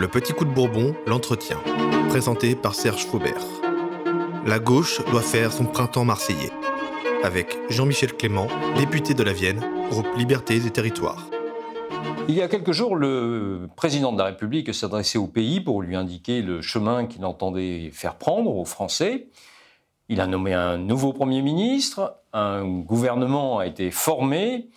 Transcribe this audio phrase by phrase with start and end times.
[0.00, 1.56] Le petit coup de Bourbon, l'entretien,
[2.08, 3.44] présenté par Serge Faubert.
[4.46, 6.52] La gauche doit faire son printemps marseillais,
[7.24, 11.28] avec Jean-Michel Clément, député de la Vienne, groupe Libertés et Territoires.
[12.28, 15.96] Il y a quelques jours, le président de la République s'adressait au pays pour lui
[15.96, 19.26] indiquer le chemin qu'il entendait faire prendre aux Français.
[20.08, 24.68] Il a nommé un nouveau Premier ministre, un gouvernement a été formé,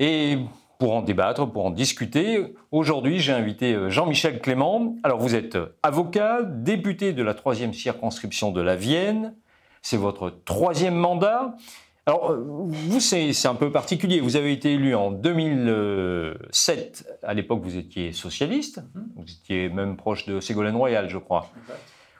[0.00, 0.36] et
[0.78, 2.54] pour en débattre, pour en discuter.
[2.70, 4.96] Aujourd'hui, j'ai invité euh, Jean-Michel Clément.
[5.02, 9.34] Alors, vous êtes euh, avocat, député de la troisième circonscription de la Vienne.
[9.82, 11.56] C'est votre troisième mandat.
[12.04, 14.20] Alors, euh, vous, c'est un peu particulier.
[14.20, 17.18] Vous avez été élu en 2007.
[17.22, 18.80] À l'époque, vous étiez socialiste.
[19.16, 21.50] Vous étiez même proche de Ségolène Royal, je crois.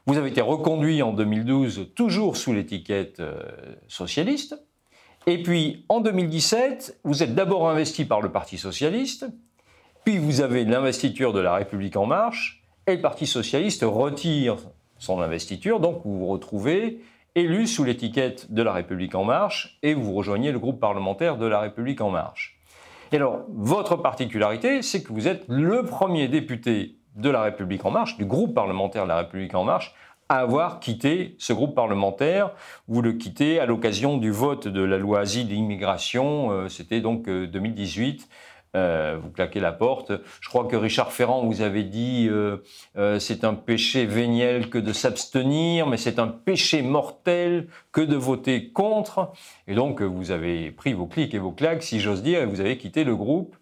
[0.06, 3.20] Vous avez été reconduit en 2012, toujours sous l'étiquette
[3.88, 4.65] socialiste.
[5.28, 9.26] Et puis, en 2017, vous êtes d'abord investi par le Parti socialiste,
[10.04, 14.56] puis vous avez l'investiture de la République en marche, et le Parti socialiste retire
[14.98, 17.02] son investiture, donc vous vous retrouvez
[17.34, 21.46] élu sous l'étiquette de la République en marche, et vous rejoignez le groupe parlementaire de
[21.46, 22.60] la République en marche.
[23.10, 27.90] Et alors, votre particularité, c'est que vous êtes le premier député de la République en
[27.90, 29.92] marche, du groupe parlementaire de la République en marche,
[30.28, 32.50] avoir quitté ce groupe parlementaire.
[32.88, 37.00] Vous le quittez à l'occasion du vote de la loi asile et immigration, euh, c'était
[37.00, 38.22] donc 2018.
[38.22, 38.34] Euh,
[38.74, 40.12] euh, vous claquez la porte.
[40.38, 42.28] Je crois que Richard Ferrand vous avait dit
[43.18, 48.72] c'est un péché véniel que de s'abstenir, mais c'est un péché mortel que de voter
[48.72, 49.32] contre.
[49.66, 52.60] Et donc vous avez pris vos clics et vos claques, si j'ose dire, et vous
[52.60, 53.56] avez quitté le groupe.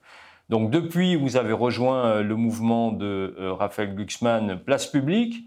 [0.49, 5.45] Donc depuis, vous avez rejoint le mouvement de Raphaël Glucksmann, Place Publique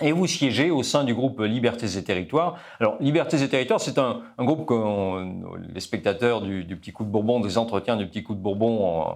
[0.00, 2.58] et vous siégez au sein du groupe Libertés et Territoires.
[2.78, 7.40] Alors, Libertés et Territoires, c'est un, groupe que les spectateurs du, Petit Coup de Bourbon,
[7.40, 9.14] des entretiens du Petit Coup de Bourbon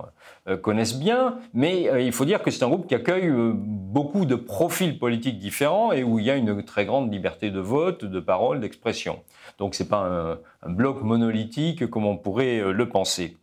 [0.48, 3.52] euh, connaissent bien, mais euh, il faut dire que c'est un groupe qui accueille euh,
[3.54, 7.60] beaucoup de profils politiques différents et où il y a une très grande liberté de
[7.60, 9.20] vote, de parole, d'expression.
[9.58, 13.36] Donc, ce n'est pas un bloc monolithique comme on pourrait le penser.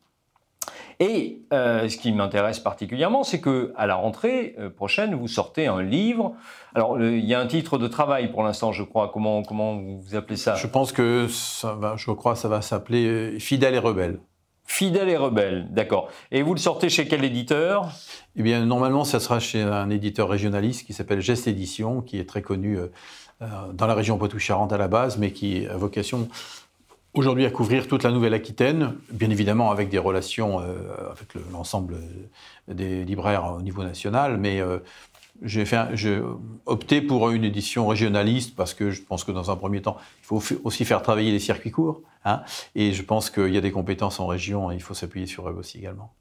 [1.01, 5.65] Et euh, ce qui m'intéresse particulièrement, c'est que à la rentrée euh, prochaine, vous sortez
[5.65, 6.35] un livre.
[6.75, 9.09] Alors, il y a un titre de travail pour l'instant, je crois.
[9.11, 10.53] Comment, comment vous appelez ça?
[10.53, 14.19] Je pense que ça va, je crois, ça va s'appeler euh, Fidèle et rebelle.
[14.63, 16.07] Fidèle et rebelle, d'accord.
[16.29, 17.89] Et vous le sortez chez quel éditeur?
[18.35, 22.29] Eh bien, normalement, ça sera chez un éditeur régionaliste qui s'appelle Geste Édition, qui est
[22.29, 22.77] très connu
[23.73, 26.29] dans la région Poitou-Charentes à la base, mais qui a vocation
[27.13, 31.97] aujourd'hui à couvrir toute la Nouvelle-Aquitaine, bien évidemment avec des relations euh, avec l'ensemble
[32.67, 34.79] des libraires au niveau national, mais euh,
[35.43, 36.21] j'ai
[36.65, 40.25] opté pour une édition régionaliste parce que je pense que dans un premier temps, il
[40.25, 42.43] faut aussi faire travailler les circuits courts, hein,
[42.75, 45.49] et je pense qu'il y a des compétences en région et il faut s'appuyer sur
[45.49, 46.13] eux aussi également.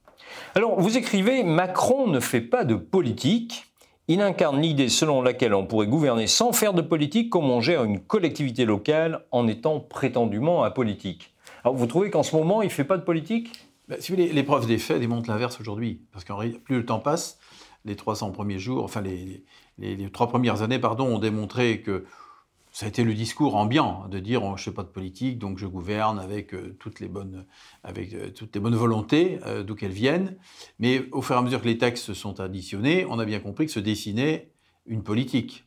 [0.55, 3.70] Alors, vous écrivez Macron ne fait pas de politique.
[4.11, 7.85] Il incarne l'idée selon laquelle on pourrait gouverner sans faire de politique comme on gère
[7.85, 11.33] une collectivité locale en étant prétendument apolitique.
[11.63, 13.53] Alors vous trouvez qu'en ce moment, il ne fait pas de politique?
[13.87, 16.01] Bah, Si vous voulez, l'épreuve des faits démontre l'inverse aujourd'hui.
[16.11, 17.39] Parce qu'en plus le temps passe,
[17.85, 19.45] les 300 premiers jours, enfin les,
[19.79, 22.05] les trois premières années, pardon, ont démontré que
[22.73, 25.59] ça a été le discours ambiant de dire je ne fais pas de politique, donc
[25.59, 27.47] je gouverne avec euh, toutes les bonnes,
[27.83, 30.37] avec, euh, toutes les bonnes volontés, euh, d'où qu'elles viennent.
[30.79, 33.67] Mais au fur et à mesure que les textes sont additionnés, on a bien compris
[33.67, 34.53] que se dessinait
[34.87, 35.65] une politique.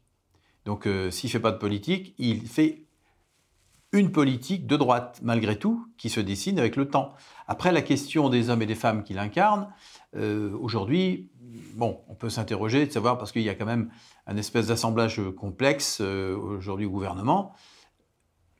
[0.66, 2.86] Donc s'il ne fait pas de politique, il fait
[3.92, 7.14] une politique de droite, malgré tout, qui se dessine avec le temps.
[7.48, 9.68] Après, la question des hommes et des femmes qu'il incarne,
[10.14, 11.30] aujourd'hui,
[11.74, 13.90] bon, on peut s'interroger de savoir, parce qu'il y a quand même
[14.28, 17.54] un espèce d'assemblage complexe euh, aujourd'hui au gouvernement.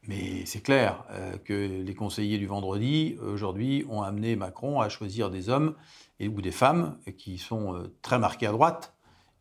[0.06, 5.30] Mais c'est clair euh, que les conseillers du vendredi, aujourd'hui, ont amené Macron à choisir
[5.30, 5.76] des hommes
[6.20, 8.94] et, ou des femmes qui sont euh, très marqués à droite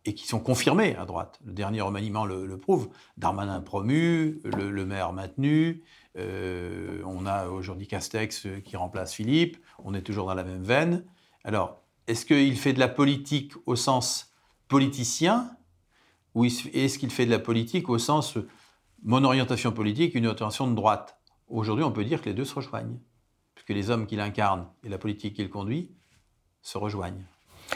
[0.05, 1.39] et qui sont confirmés à droite.
[1.45, 2.89] Le dernier remaniement le, prouve.
[3.17, 5.85] Darmanin promu, le, maire maintenu,
[6.17, 11.05] on a aujourd'hui Castex qui remplace Philippe, on est toujours dans la même veine.
[11.45, 14.33] Alors, est-ce qu'il fait de la politique au sens
[14.69, 15.51] politicien
[16.35, 18.39] ou est-ce qu'il fait de la politique au sens
[19.03, 21.19] mon orientation politique, une orientation de droite?
[21.49, 22.99] Aujourd'hui, on peut dire que les deux se rejoignent,
[23.55, 25.91] puisque les hommes qu'il incarne et la politique qu'il conduit
[26.63, 27.25] se rejoignent.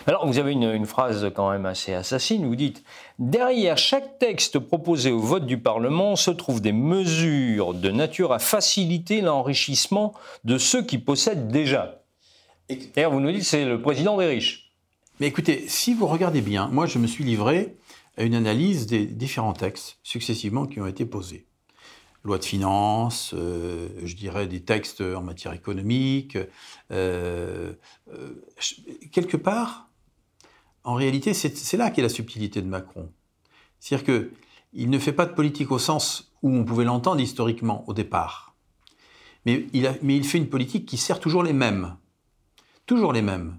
[0.07, 2.47] Alors, vous avez une, phrase quand même assez assassine.
[2.47, 2.85] Vous dites
[3.19, 8.39] Derrière chaque texte proposé au vote du Parlement se trouvent des mesures de nature à
[8.39, 10.15] faciliter l'enrichissement
[10.45, 12.03] de ceux qui possèdent déjà.
[12.69, 14.73] D'ailleurs, vous nous dites c'est le président des riches.
[15.21, 17.77] Mais écoutez, si vous regardez bien, moi je me suis livré
[18.17, 21.47] à une analyse des différents textes successivement qui ont été posés.
[22.25, 26.37] Loi de finances, euh, je dirais des textes en matière économique.
[26.91, 27.73] Euh,
[28.13, 28.45] euh,
[29.13, 29.89] quelque part,
[30.83, 33.13] en réalité, c'est là qu'est la subtilité de Macron.
[33.79, 34.31] C'est-à-dire
[34.75, 38.55] qu'il ne fait pas de politique au sens où on pouvait l'entendre historiquement au départ.
[39.45, 41.97] Mais il fait une politique qui sert toujours les mêmes.
[42.87, 43.59] Toujours les mêmes.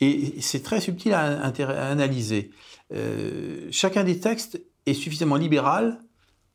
[0.00, 1.46] Et c'est très subtil à,
[1.90, 2.50] analyser.
[2.92, 6.00] Euh, chacun des textes est suffisamment libéral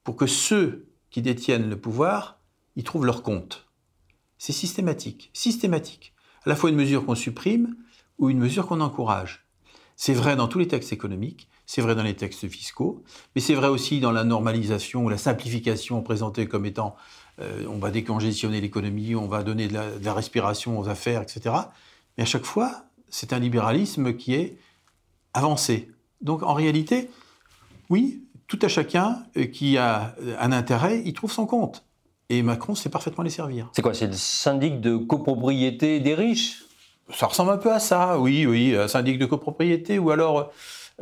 [0.03, 2.39] pour que ceux qui détiennent le pouvoir
[2.75, 3.68] y trouvent leur compte.
[4.38, 6.13] C'est systématique, systématique.
[6.45, 7.75] À la fois une mesure qu'on supprime
[8.18, 9.47] ou une mesure qu'on encourage.
[9.95, 13.03] C'est vrai dans tous les textes économiques, c'est vrai dans les textes fiscaux,
[13.35, 16.95] mais c'est vrai aussi dans la normalisation ou la simplification présentée comme étant
[17.39, 21.56] euh, on va décongestionner l'économie, on va donner de la, respiration aux affaires, etc.
[22.18, 24.58] Mais à chaque fois, c'est un libéralisme qui est
[25.34, 25.92] avancé.
[26.22, 27.10] Donc en réalité,
[27.90, 31.86] oui, tout à chacun euh, qui a un intérêt, il trouve son compte.
[32.30, 33.69] Et Macron sait parfaitement les servir.
[33.74, 36.63] C'est quoi C'est le syndic de copropriété des riches?
[37.13, 40.54] Ça ressemble un peu à ça, oui, oui, un syndic de copropriété, ou alors,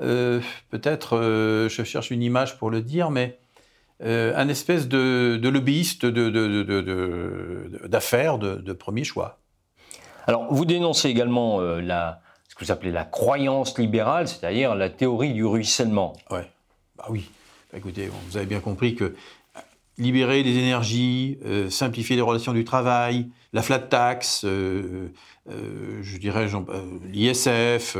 [0.01, 0.41] euh,
[0.71, 3.37] peut-être, euh, je cherche une image pour le dire, mais
[4.01, 9.41] un espèce de, lobbyiste d'affaires de, de, premier choix.
[10.29, 15.33] Alors, vous dénoncez également la, ce que vous appelez la croyance libérale, c'est-à-dire la théorie
[15.33, 16.13] du ruissellement.
[16.29, 16.47] Ouais.
[16.95, 17.31] Bah oui.
[17.73, 19.15] Écoutez, vous avez bien compris que
[19.97, 25.11] libérer les énergies, euh, simplifier les relations du travail, la flat tax, euh,
[25.49, 26.47] euh, je dirais
[27.05, 27.97] l'ISF,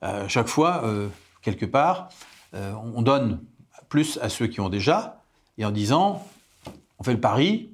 [0.00, 0.82] à chaque fois,
[1.42, 2.08] quelque part,
[2.54, 3.42] on donne
[3.90, 5.22] plus à ceux qui ont déjà,
[5.58, 6.26] et en disant,
[6.98, 7.68] on fait le pari,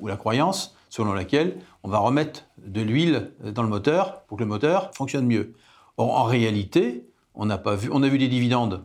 [0.00, 4.42] ou la croyance, selon laquelle on va remettre de l'huile dans le moteur pour que
[4.42, 5.54] le moteur fonctionne mieux.
[5.96, 8.84] Or, en réalité, on n'a pas vu, on a vu des dividendes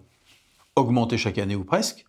[0.76, 2.06] augmenter chaque année ou presque,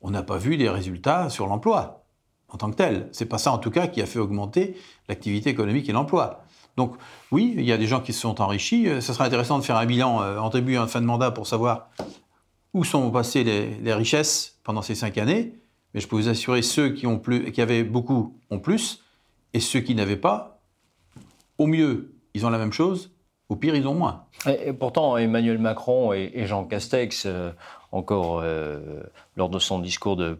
[0.00, 2.04] on n'a pas vu des résultats sur l'emploi
[2.48, 3.08] en tant que tel.
[3.12, 4.76] C'est pas ça en tout cas qui a fait augmenter
[5.08, 6.44] l'activité économique et l'emploi.
[6.76, 6.94] Donc
[7.30, 8.84] oui, il y a des gens qui se sont enrichis.
[8.84, 11.06] Ce euh, serait intéressant de faire un bilan euh, en début et en fin de
[11.06, 11.88] mandat pour savoir
[12.74, 15.54] où sont passées les, richesses pendant ces cinq années.
[15.92, 19.01] Mais je peux vous assurer, ceux qui, ont plus, qui avaient beaucoup ont plus,
[19.54, 20.62] et ceux qui n'avaient pas,
[21.58, 23.12] au mieux, ils ont la même chose,
[23.52, 24.24] au pire, ils ont moins.
[24.46, 27.50] Et, pourtant, Emmanuel Macron et, Jean Castex, euh,
[27.90, 29.02] encore euh,
[29.36, 30.38] lors de son discours de,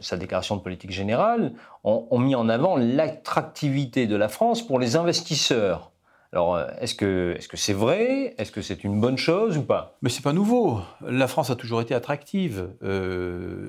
[0.00, 1.52] sa déclaration de politique générale,
[1.84, 5.90] ont, mis en avant l'attractivité de la France pour les investisseurs.
[6.32, 8.34] Alors, euh, est-ce que c'est -ce c'est vrai?
[8.38, 9.98] Est-ce que c'est une bonne chose ou pas?
[10.00, 10.80] Mais c'est pas nouveau.
[11.02, 12.70] La France a toujours été attractive,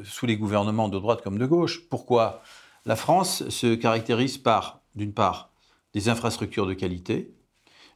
[0.04, 1.90] sous les gouvernements de droite comme de gauche.
[1.90, 2.42] Pourquoi?
[2.86, 5.52] La France se caractérise par, d'une part,
[5.94, 7.36] des infrastructures de qualité,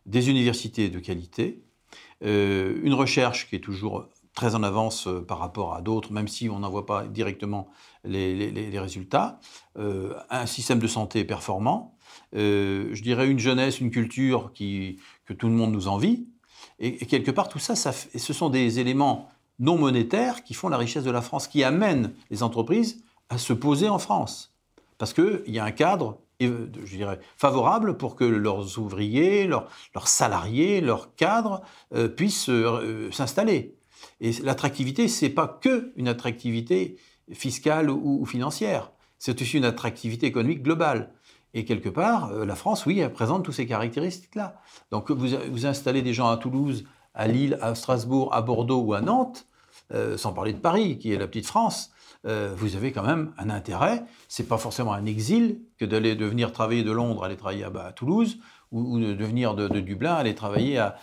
[0.06, 1.64] des universités de qualité,
[2.24, 6.28] euh, une recherche qui est toujours très en avance euh, par rapport à d'autres, même
[6.28, 7.70] si on n'en voit pas directement
[8.04, 9.40] les, résultats,
[9.78, 11.96] euh, un système de santé performant,
[12.34, 16.28] je dirais une jeunesse, une culture qui, que tout le monde nous envie,
[16.80, 19.30] et, quelque part tout ça ce sont des éléments
[19.60, 23.54] non monétaires qui font la richesse de la France, qui amènent les entreprises à se
[23.54, 24.55] poser en France.
[24.98, 29.70] Parce qu'il y a un cadre je dirais, favorable pour que leurs ouvriers, leurs,
[30.06, 31.62] salariés, leurs cadres
[31.94, 33.76] euh, puissent euh, s'installer.
[34.22, 36.98] Et l'attractivité, ce n'est pas que une attractivité
[37.32, 41.12] fiscale ou, financière, c'est aussi une attractivité économique globale.
[41.54, 44.60] Et quelque part, euh, la France, oui, elle présente toutes ces caractéristiques-là.
[44.92, 46.84] Donc vous, vous installez des gens à Toulouse,
[47.14, 49.48] à Lille, à Strasbourg, à Bordeaux ou à Nantes,
[50.18, 51.92] sans parler de Paris, qui est la petite France,
[52.26, 54.04] euh, vous avez quand même un intérêt.
[54.28, 57.72] C'est pas forcément un exil que d'aller de venir travailler de Londres, aller travailler à,
[57.86, 58.40] à Toulouse,
[58.72, 60.98] ou, de venir de, Dublin, aller travailler à,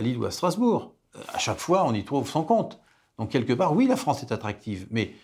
[0.00, 0.94] Lille ou à Strasbourg.
[1.16, 2.80] Euh, à chaque fois, on y trouve son compte.
[3.18, 5.14] Donc quelque part, oui, la France est attractive, mais,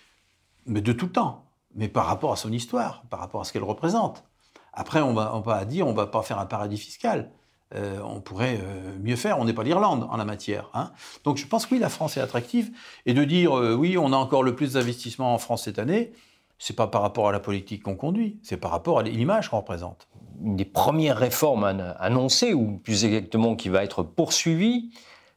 [0.67, 1.45] mais de tout temps,
[1.75, 4.25] mais par rapport à son histoire, par rapport à ce qu'elle représente.
[4.73, 7.31] Après, on va, on va dire, on va pas faire un paradis fiscal.
[7.75, 9.39] Euh, on pourrait euh, mieux faire.
[9.39, 10.71] On n'est pas l'Irlande en la matière.
[10.75, 10.93] Hein.
[11.25, 12.71] Donc je pense que oui, la France est attractive.
[13.07, 16.13] Et de dire euh, oui, on a encore le plus d'investissements en France cette année,
[16.59, 19.59] c'est pas par rapport à la politique qu'on conduit, c'est par rapport à l'image qu'on
[19.59, 20.09] représente.
[20.43, 21.65] Une des premières réformes
[21.99, 24.91] annoncées, ou plus exactement qui va être poursuivie,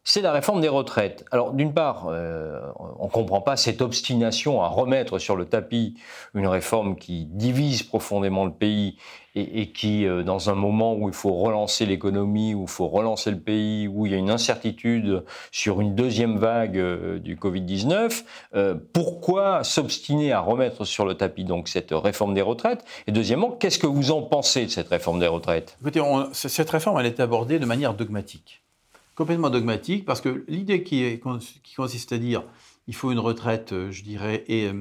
[0.08, 1.26] c'est la réforme des retraites.
[1.32, 5.96] Alors d'une part, euh, on ne comprend pas cette obstination à remettre sur le tapis
[6.34, 8.96] une réforme qui divise profondément le pays
[9.36, 13.32] et, qui, euh, dans un moment où il faut relancer l'économie, où il faut relancer
[13.32, 18.24] le pays, où il y a une incertitude sur une deuxième vague euh, du Covid-19,
[18.94, 22.86] pourquoi s'obstiner à remettre sur le tapis donc cette réforme des retraites?
[23.08, 25.78] Et deuxièmement, qu'est-ce que vous en pensez de cette réforme des retraites?
[25.82, 28.62] Écoutez, cette réforme, elle est abordée de manière dogmatique
[29.18, 31.20] complètement dogmatique, parce que l'idée qui,
[31.76, 32.44] consiste à dire
[32.86, 34.74] il faut une retraite, euh, je dirais, euh,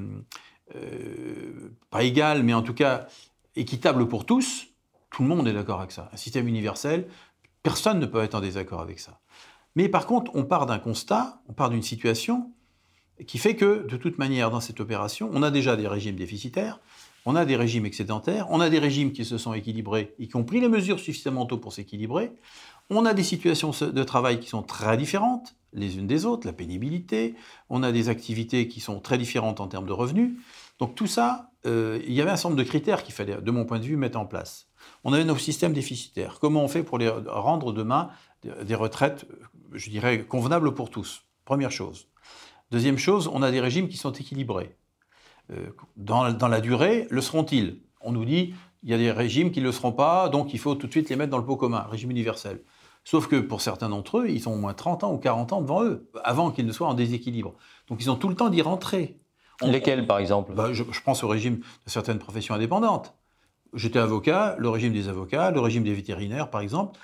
[0.77, 3.09] euh, pas égale, mais en tout cas
[3.57, 4.69] équitable pour tous,
[5.11, 6.11] tout le monde est d'accord avec ça.
[6.13, 7.09] Un système universel,
[7.63, 9.19] personne ne peut être en désaccord avec ça.
[9.75, 12.53] Mais par contre, on part d'un constat, on part d'une situation
[13.27, 16.79] qui fait que, de toute manière, dans cette opération, on a déjà des régimes déficitaires,
[17.25, 20.37] on a des régimes excédentaires, on a des régimes qui se sont équilibrés et qui
[20.37, 22.33] ont pris les mesures suffisamment tôt pour s'équilibrer,
[22.91, 26.53] on a des situations de travail qui sont très différentes les unes des autres, la
[26.53, 27.35] pénibilité,
[27.69, 30.33] on a des activités qui sont très différentes en termes de revenus.
[30.79, 33.51] Donc tout ça, euh, il y avait un certain nombre de critères qu'il fallait, de
[33.51, 34.69] mon point de vue, mettre en place.
[35.05, 36.39] On avait nos systèmes déficitaires.
[36.41, 38.11] Comment on fait pour les rendre demain
[38.43, 39.27] des retraites,
[39.73, 41.23] je dirais, convenables pour tous?
[41.45, 42.09] Première chose.
[42.71, 44.77] Deuxième chose, on a des régimes qui sont équilibrés.
[45.53, 47.81] Euh, dans, la durée, le seront-ils?
[48.01, 50.59] On nous dit, il y a des régimes qui ne le seront pas, donc il
[50.59, 52.63] faut tout de suite les mettre dans le pot commun, régime universel.
[53.07, 55.61] Sauf que pour certains d'entre eux, ils ont au moins 30 ans ou 40 ans
[55.61, 57.55] devant eux, avant qu'ils ne soient en déséquilibre.
[57.87, 59.21] Donc ils ont tout le temps d'y rentrer.
[59.63, 60.53] Lesquels, par exemple?
[60.55, 63.15] Bah, je, pense au régime de certaines professions indépendantes.
[63.75, 66.99] J'étais avocat, le régime des avocats, le régime des vétérinaires, par exemple.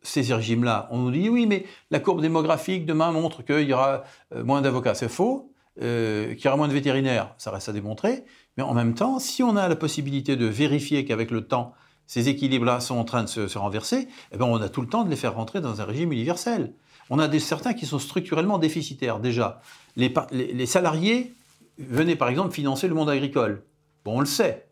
[0.00, 4.04] Ces régimes-là, on nous dit oui, mais la courbe démographique demain montre qu'il y aura
[4.32, 4.94] euh, moins d'avocats.
[4.94, 5.52] C'est faux.
[5.82, 8.24] Euh, qu'il y aura moins de vétérinaires, ça reste à démontrer.
[8.56, 11.72] Mais en même temps, si on a la possibilité de vérifier qu'avec le temps,
[12.08, 15.04] ces équilibres-là sont en train de se, renverser, eh ben on a tout le temps
[15.04, 16.72] de les faire rentrer dans un régime universel.
[17.10, 19.60] On a des, certains qui sont structurellement déficitaires déjà.
[19.96, 21.32] Les, salariés
[21.78, 23.62] venaient par exemple financer le monde agricole.
[24.04, 24.66] Bon, on le sait.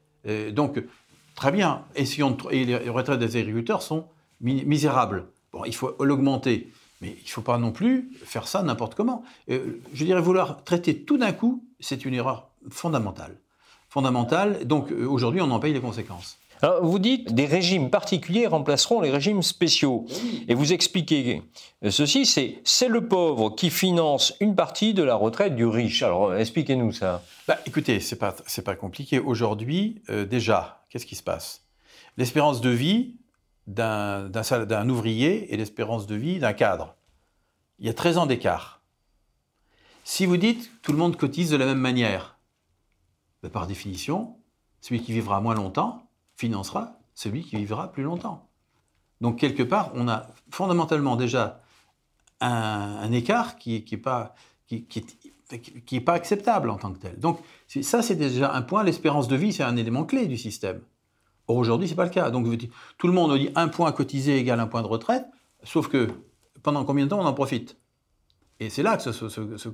[0.52, 0.82] donc,
[1.34, 1.84] très bien.
[1.94, 4.06] Et les retraites des agriculteurs sont
[4.40, 5.26] misérables.
[5.52, 6.72] Bon, il faut l'augmenter.
[7.02, 9.22] Mais il ne faut pas non plus faire ça n'importe comment.
[9.48, 13.36] je dirais vouloir traiter tout d'un coup, c'est une erreur fondamentale.
[13.88, 14.66] Fondamentale.
[14.66, 16.38] Donc euh, aujourd'hui, on en paye les conséquences.
[16.62, 20.06] Alors, vous dites des régimes particuliers remplaceront les régimes spéciaux.
[20.48, 21.42] Et vous expliquez
[21.90, 26.02] ceci, c'est c'est le pauvre qui finance une partie de la retraite du riche.
[26.02, 27.22] Alors expliquez-nous ça.
[27.46, 28.34] Bah, écoutez, c'est pas
[28.64, 29.18] pas compliqué.
[29.18, 31.66] Aujourd'hui, euh, déjà, qu'est-ce qui se passe?
[32.16, 33.16] L'espérance de vie
[33.66, 36.96] d'un d'un ouvrier et l'espérance de vie d'un cadre.
[37.78, 38.80] Il y a 13 ans d'écart.
[40.04, 42.38] Si vous dites tout le monde cotise de la même manière,
[43.42, 44.36] bah, par définition,
[44.80, 46.05] celui qui vivra moins longtemps
[46.36, 48.48] financera celui qui vivra plus longtemps.
[49.20, 51.62] Donc quelque part, on a fondamentalement déjà
[52.40, 54.34] un, écart qui n'est pas,
[54.66, 54.86] qui,
[55.92, 57.18] est pas acceptable en tant que tel.
[57.18, 57.40] Donc
[57.82, 58.84] ça, c'est déjà un point.
[58.84, 60.82] L'espérance de vie, c'est un élément clé du système.
[61.48, 62.30] Or, aujourd'hui, ce n'est pas le cas.
[62.30, 62.46] Donc
[62.98, 65.26] tout le monde dit un point cotisé égale un point de retraite,
[65.64, 66.08] sauf que
[66.62, 67.78] pendant combien de temps on en profite?
[68.58, 69.68] Et c'est là que se,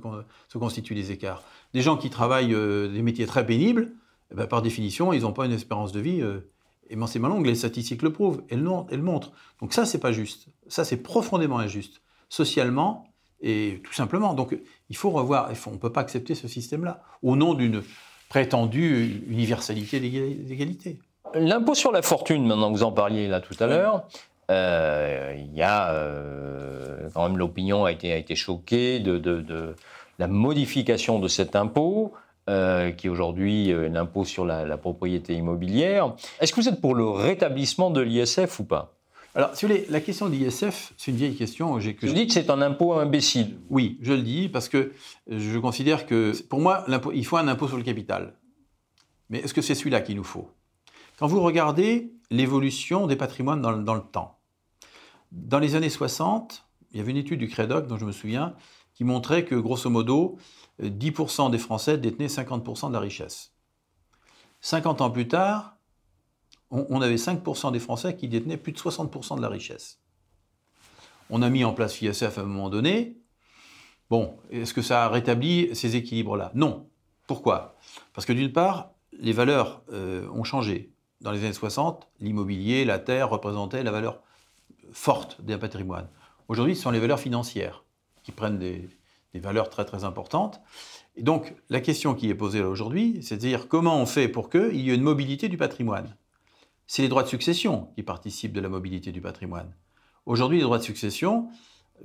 [0.57, 1.43] constituent les écarts.
[1.73, 3.93] Des gens qui travaillent euh, des métiers très pénibles,
[4.31, 6.51] eh ben, par définition, ils n'ont pas une espérance de vie euh,
[6.93, 7.45] immensément longue.
[7.45, 9.31] Les statistiques le prouvent, elles, elles montrent.
[9.59, 10.47] Donc ça, c'est pas juste.
[10.67, 13.05] Ça, c'est profondément injuste, socialement
[13.41, 14.33] et tout simplement.
[14.33, 14.57] Donc
[14.89, 17.83] il faut revoir, on ne peut pas accepter ce système-là, au nom d'une
[18.29, 20.99] prétendue universalité d'égalité.
[21.35, 24.07] L'impôt sur la fortune, maintenant que vous en parliez là tout à l'heure,
[24.51, 29.41] euh, il y a euh, quand même l'opinion a été, a été choquée de, de,
[29.41, 29.75] de,
[30.19, 32.13] la modification de cet impôt.
[32.49, 36.13] Euh, qui est aujourd'hui euh, l'impôt sur la, propriété immobilière.
[36.41, 38.97] Est-ce que vous êtes pour le rétablissement de l'ISF ou pas?
[39.33, 41.75] Alors, si vous voulez, la question de l'ISF, c'est une vieille question.
[41.75, 43.55] Que je dis que c'est un impôt imbécile.
[43.69, 44.91] Oui, je le dis parce que
[45.29, 48.33] je considère que, pour moi, il faut un impôt sur le capital.
[49.29, 50.49] Mais est-ce que c'est celui-là qu'il nous faut?
[51.17, 54.37] Quand vous regardez l'évolution des patrimoines dans, dans, le temps,
[55.31, 58.53] dans les années 60, il y avait une étude du Crédoc, dont je me souviens,
[58.93, 60.37] qui montrait que, grosso modo,
[60.81, 63.53] 10% des Français détenaient 50% de la richesse.
[64.61, 65.77] 50 ans plus tard,
[66.71, 69.99] on, avait 5% des Français qui détenaient plus de 60% de la richesse.
[71.29, 73.17] On a mis en place l'ISF à un moment donné.
[74.09, 76.51] Bon, est-ce que ça a rétabli ces équilibres-là?
[76.55, 76.89] Non.
[77.27, 77.77] Pourquoi?
[78.13, 80.93] Parce que d'une part, les valeurs euh, ont changé.
[81.21, 84.21] Dans les années 60, l'immobilier, la terre représentaient la valeur
[84.91, 86.09] forte d'un patrimoine.
[86.47, 87.82] Aujourd'hui, ce sont les valeurs financières
[88.23, 88.89] qui prennent des,
[89.35, 90.61] valeurs très très importantes.
[91.15, 94.49] Et donc la question qui est posée aujourd'hui, c'est de dire comment on fait pour
[94.49, 96.15] qu'il y ait une mobilité du patrimoine.
[96.85, 99.73] C'est les droits de succession qui participent de la mobilité du patrimoine.
[100.25, 101.49] Aujourd'hui, les droits de succession,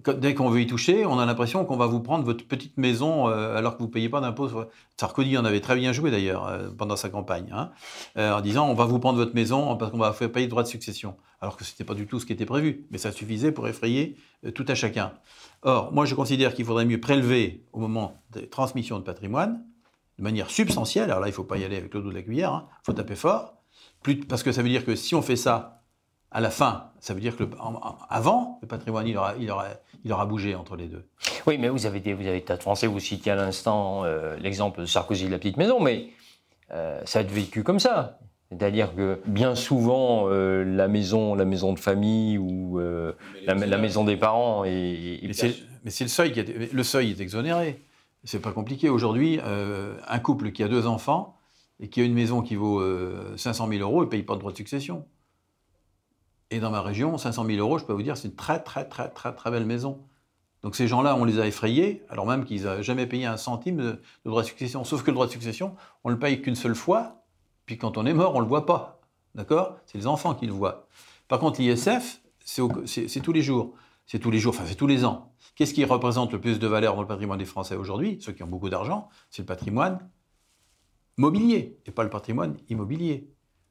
[0.07, 3.29] dès qu'on veut y toucher, on a l'impression qu'on va vous prendre votre petite maison
[3.29, 4.49] euh, alors que vous ne payez pas d'impôts.
[4.97, 7.71] Sarkozy en avait très bien joué d'ailleurs euh, pendant sa campagne, hein,
[8.17, 10.51] euh, en disant on va vous prendre votre maison parce qu'on va faire payer de
[10.51, 11.17] droits de succession.
[11.41, 13.69] Alors que ce n'était pas du tout ce qui était prévu, mais ça suffisait pour
[13.69, 14.17] effrayer
[14.55, 15.13] tout à chacun.
[15.63, 19.65] Or, moi je considère qu'il faudrait mieux prélever au moment des transmissions de patrimoine,
[20.19, 22.15] de manière substantielle, alors là il ne faut pas y aller avec le dos de
[22.15, 23.55] la cuillère, il hein, faut taper fort,
[24.29, 25.78] parce que ça veut dire que si on fait ça
[26.31, 27.45] à la fin, ça veut dire que
[28.11, 29.67] avant, le patrimoine, il aura, il, aura,
[30.05, 31.09] il aura bougé entre les deux.
[31.47, 34.37] Oui, mais vous avez des, vous avez tas de Français, vous citiez à l'instant euh,
[34.37, 36.11] l'exemple de Sarkozy de la petite maison, mais
[36.73, 38.19] euh, ça a été vécu comme ça.
[38.51, 42.79] C'est-à-dire que bien souvent, euh, la, maison, la maison de famille ou
[43.47, 45.21] la, maison des parents est,
[45.85, 47.83] Mais c'est le seuil qui est, le seuil est exonéré.
[48.25, 48.89] C'est pas compliqué.
[48.89, 51.39] Aujourd'hui, euh, un couple qui a deux enfants
[51.81, 52.83] et qui a une maison qui vaut
[53.37, 55.07] 500 000 euros, il ne paye pas de droit de succession.
[56.51, 58.89] Et dans ma région, 500 000 euros, je peux vous dire, c'est une très, très,
[58.89, 60.07] très, très, très belle maison.
[60.63, 63.77] Donc ces gens-là, on les a effrayés, alors même qu'ils n'avaient jamais payé un centime
[63.77, 64.83] de, droit de succession.
[64.85, 67.23] Sauf que le droit de succession, on ne le paye qu'une seule fois,
[67.67, 69.01] puis quand on est mort, on ne le voit pas.
[69.35, 69.77] D'accord?
[69.87, 70.89] C'est les enfants qui le voient.
[71.29, 73.75] Par contre, l'ISF, c'est tous les jours.
[74.07, 75.35] C'est tous les jours, enfin c'est tous les ans.
[75.55, 78.17] Qu'est-ce qui représente le plus de valeur dans le patrimoine des Français aujourd'hui?
[78.23, 80.09] Ceux qui ont beaucoup d'argent, c'est le patrimoine
[81.19, 83.29] mobilier, et pas le patrimoine immobilier.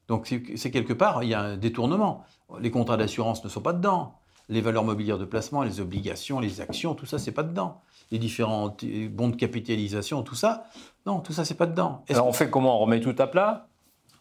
[0.07, 2.23] Donc c'est quelque part, il y a un détournement.
[2.59, 4.15] Les contrats d'assurance ne sont pas dedans
[4.49, 7.81] les valeurs mobilières de placement, les obligations, les actions, tout ça, c'est pas dedans.
[8.11, 8.75] Les différents
[9.09, 10.65] bons de capitalisation, tout ça,
[11.05, 12.05] non, tout ça, c'est pas dedans.
[12.09, 12.77] Alors on fait comment?
[12.77, 13.67] On remet tout à plat?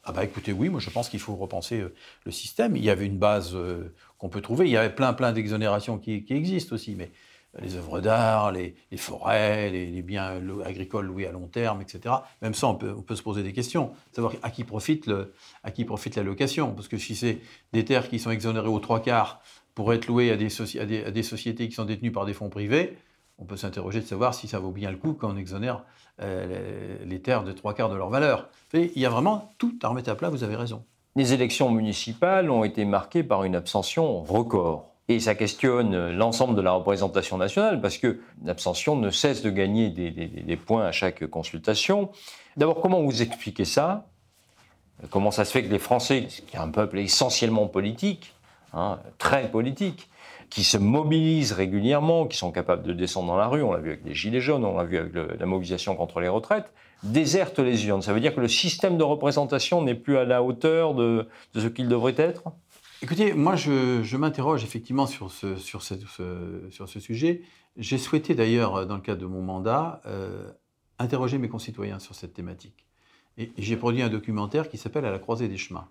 [0.09, 2.77] Ah bah écoutez, oui, moi je pense qu'il faut repenser euh, le système.
[2.77, 4.67] Il y avait une base euh, qu'on peut trouver.
[4.67, 7.11] Il y avait plein, plein d'exonérations qui, existent aussi, mais
[7.63, 12.15] les œuvres d'art, les, forêts, les, biens agricoles loués à long terme, etc.
[12.43, 13.93] Même ça, on peut, se poser des questions.
[14.13, 16.73] Savoir à qui profite, la location.
[16.73, 17.39] Parce que si c'est
[17.73, 19.41] des terres qui sont exonérées aux trois quarts
[19.75, 22.97] pour être loué à des, sociétés qui sont détenues par des fonds privés,
[23.39, 25.85] on peut s'interroger de savoir si ça vaut bien le coup quand on exonère
[26.23, 28.49] euh, les, terres de trois quarts de leur valeur.
[28.73, 30.85] il y a vraiment tout à remettre à plat, vous avez raison.
[31.17, 34.96] Les élections municipales ont été marquées par une abstention record.
[35.09, 39.91] Et ça questionne l'ensemble de la représentation nationale, parce que l'abstention ne cesse de gagner
[39.91, 42.11] des, points à chaque consultation.
[42.57, 44.09] D'abord, comment vous expliquez ça?
[45.11, 48.35] Comment ça se fait que les Français, qui est un peuple essentiellement politique,
[48.77, 50.11] Hein, très politiques,
[50.51, 53.89] qui se mobilisent régulièrement, qui sont capables de descendre dans la rue, on l'a vu
[53.89, 56.71] avec les Gilets jaunes, on l'a vu avec la mobilisation contre les retraites,
[57.03, 58.03] désertent les urnes.
[58.03, 61.67] Ça veut dire que le système de représentation n'est plus à la hauteur de, ce
[61.69, 62.43] qu'il devrait être?
[63.03, 65.57] Écoutez, moi je, m'interroge effectivement sur ce,
[66.99, 67.43] sujet.
[67.77, 70.51] J'ai souhaité d'ailleurs, dans le cadre de mon mandat, euh,
[70.99, 72.87] interroger mes concitoyens sur cette thématique.
[73.37, 75.89] Et j'ai produit un documentaire qui s'appelle À la croisée des chemins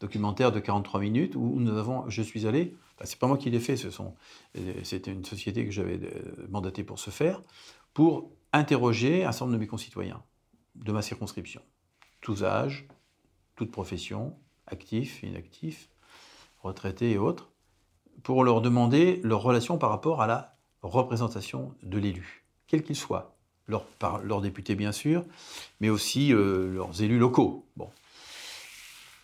[0.00, 3.50] documentaire de 43 minutes où nous avons, je suis allé, enfin, c'est pas moi qui
[3.50, 7.42] l'ai fait, euh, c'était une société que j'avais euh, mandatée pour ce faire,
[7.92, 10.22] pour interroger un certain nombre de mes concitoyens
[10.74, 11.62] de ma circonscription,
[12.20, 12.86] tous âges,
[13.54, 15.88] toutes professions, actifs, inactifs,
[16.64, 17.50] retraités et autres,
[18.22, 23.36] pour leur demander leur relation par rapport à la représentation de l'élu, quel qu'il soit,
[23.68, 25.24] leurs députés bien sûr,
[25.80, 27.66] mais aussi euh, leurs élus locaux.
[27.76, 27.90] Bon.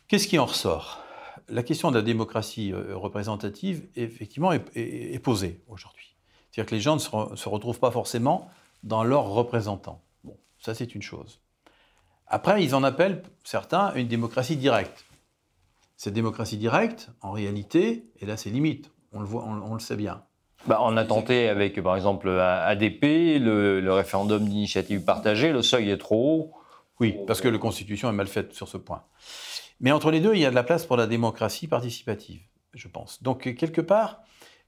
[0.09, 1.03] Qu'est-ce qui en ressort?
[1.49, 6.17] La question de la démocratie euh, représentative, effectivement, est, posée aujourd'hui.
[6.51, 8.51] C'est-à-dire que les gens ne se, retrouvent pas forcément
[8.83, 10.03] dans leurs représentants.
[10.25, 11.41] Bon, ça c'est une chose.
[12.27, 15.05] Après, ils en appellent certains une démocratie directe.
[16.01, 19.97] Cette démocratie directe, en réalité, et là c'est limite, on le, voit, on, le sait
[19.97, 20.23] bien.
[20.67, 23.03] Bah, on a tenté avec, par exemple, ADP,
[23.39, 26.53] le, le référendum d'initiative partagée, le seuil est trop haut.
[27.01, 29.03] Oui, parce que la Constitution est mal faite sur ce point.
[29.81, 32.41] Mais entre les deux, il y a de la place pour la démocratie participative,
[32.73, 33.23] je pense.
[33.23, 34.23] Donc, quelque part,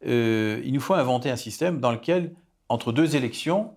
[0.04, 2.34] euh, il nous faut inventer un système dans lequel,
[2.68, 3.74] entre deux élections,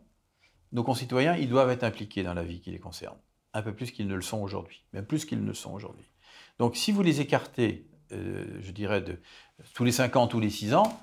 [0.73, 3.15] nos concitoyens, ils doivent être impliqués dans la vie qui les concerne.
[3.53, 6.09] Un peu plus qu'ils ne le sont aujourd'hui, même plus qu'ils ne le sont aujourd'hui.
[6.59, 9.03] Donc, si vous les écartez, euh, je dirais,
[9.73, 10.99] tous les 5 ans, tous les 6 ans,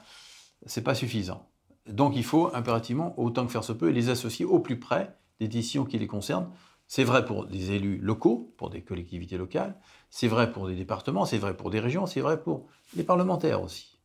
[0.67, 1.49] c'est pas suffisant.
[1.87, 5.49] Donc, il faut impérativement, autant que faire se peut, les associer au plus près des
[5.49, 6.51] décisions qui les concernent
[6.95, 11.25] c'est vrai pour des élus locaux, pour des collectivités locales, c'est vrai pour des départements,
[11.25, 13.99] c'est vrai pour des régions, c'est vrai pour les parlementaires aussi.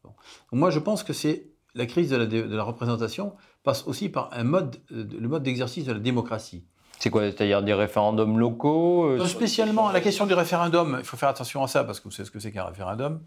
[0.54, 5.28] moi, je pense que c'est la crise de la, représentation passe aussi par euh, le
[5.28, 6.66] mode d'exercice de la démocratie.
[7.00, 11.30] C'est quoi C'est-à-dire des référendums locaux euh, Spécialement, la question du référendum, il faut faire
[11.30, 13.22] attention à ça parce que vous savez ce que c'est qu'un référendum.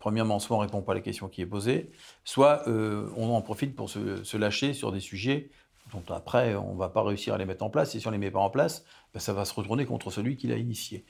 [0.00, 1.90] Premièrement, soit on ne répond pas à la question qui est posée,
[2.24, 5.50] soit euh, on en profite pour se, lâcher sur des sujets
[5.92, 7.94] dont après on ne va pas réussir à les mettre en place.
[7.94, 10.10] Et si on ne les met pas en place, ben, ça va se retourner contre
[10.10, 11.04] celui qui l'a initié.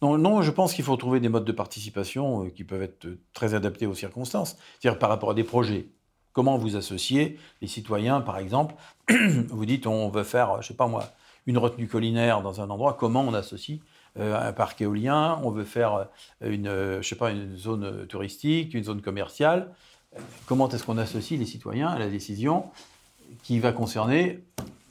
[0.00, 3.06] Non, non, je pense qu'il faut trouver des modes de participation euh, qui peuvent être
[3.06, 4.56] euh, très adaptés aux circonstances.
[4.78, 5.88] C'est-à-dire par rapport à des projets.
[6.32, 8.74] Comment vous associez les citoyens, par exemple?
[9.48, 11.10] Vous dites on veut faire, je sais pas moi,
[11.46, 12.94] une retenue collinaire dans un endroit.
[12.94, 13.80] Comment on associe
[14.18, 16.08] euh, un parc éolien On veut faire
[16.40, 16.68] une,
[17.00, 19.74] je sais pas, une zone touristique, une zone commerciale.
[20.46, 22.70] Comment est-ce qu'on associe les citoyens à la décision
[23.42, 24.44] qui va concerner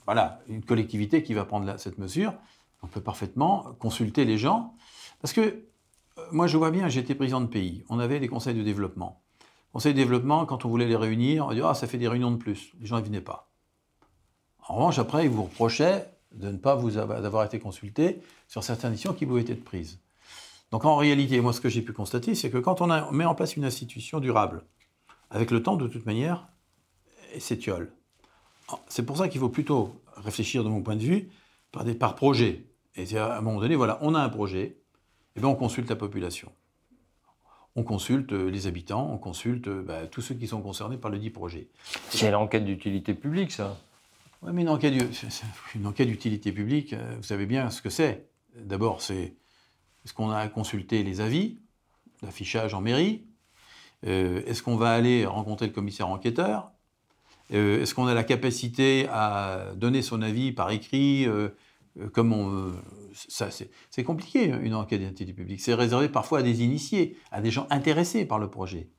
[0.06, 2.34] voilà, une collectivité qui va prendre cette mesure?
[2.82, 4.74] On peut parfaitement consulter les gens.
[5.22, 7.84] Parce que euh, moi, je vois bien, j'étais président de pays.
[7.90, 9.22] On avait des conseils de développement.
[9.74, 12.32] Conseils de développement, quand on voulait les réunir, on disait Ah, ça fait des réunions
[12.32, 12.74] de plus.
[12.80, 13.50] Les gens ne venaient pas.
[14.68, 18.92] En revanche, après, ils vous reprochaient de ne pas vous avoir été consulté sur certaines
[18.92, 20.00] décisions qui pouvaient être prises.
[20.72, 23.36] Donc en réalité, moi, ce que j'ai pu constater, c'est que quand on, met en
[23.36, 24.64] place une institution durable,
[25.32, 26.48] avec le temps, de toute manière,
[27.40, 27.92] c'est tiole.
[28.88, 31.30] c'est pour ça qu'il faut plutôt réfléchir, de mon point de vue,
[31.72, 32.66] par, des, par projet.
[32.96, 34.76] Et à un moment donné, voilà, on a un projet, et
[35.38, 36.52] eh bien on consulte la population.
[37.76, 41.12] On consulte euh, les habitants, on consulte euh, bah, tous ceux qui sont concernés par
[41.12, 41.70] le dit projet.
[42.10, 43.78] C'est l'enquête d'utilité publique, ça
[44.42, 48.30] Oui, mais une enquête, d'utilité publique, euh, vous savez bien ce que c'est.
[48.56, 49.36] D'abord, c'est
[50.06, 51.60] est-ce qu'on a consulté les avis,
[52.22, 53.26] l'affichage en mairie?
[54.04, 56.72] Est-ce qu'on va aller rencontrer le commissaire enquêteur?
[57.54, 61.50] Euh, est-ce qu'on a la capacité à donner son avis par écrit euh,
[62.00, 62.72] euh, Comment
[63.14, 65.60] ça, c'est compliqué une enquête d'identité publique.
[65.62, 68.90] C'est réservé parfois à des initiés, à des gens intéressés par le projet.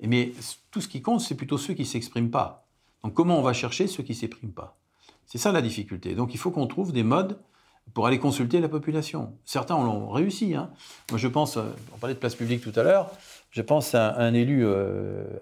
[0.00, 0.32] Mais
[0.70, 2.66] tout ce qui compte, c'est plutôt ceux qui ne s'expriment pas.
[3.04, 4.77] Donc comment on va chercher ceux qui ne s'expriment pas?
[5.28, 6.16] C'est ça la difficulté.
[6.16, 7.38] Donc il faut qu'on trouve des modes
[7.94, 9.38] pour aller consulter la population.
[9.44, 10.56] Certains l'ont réussi.
[10.56, 10.70] Hein.
[11.10, 13.12] Moi je pense, on parlait de place publique tout à l'heure,
[13.50, 14.66] je pense à un, élu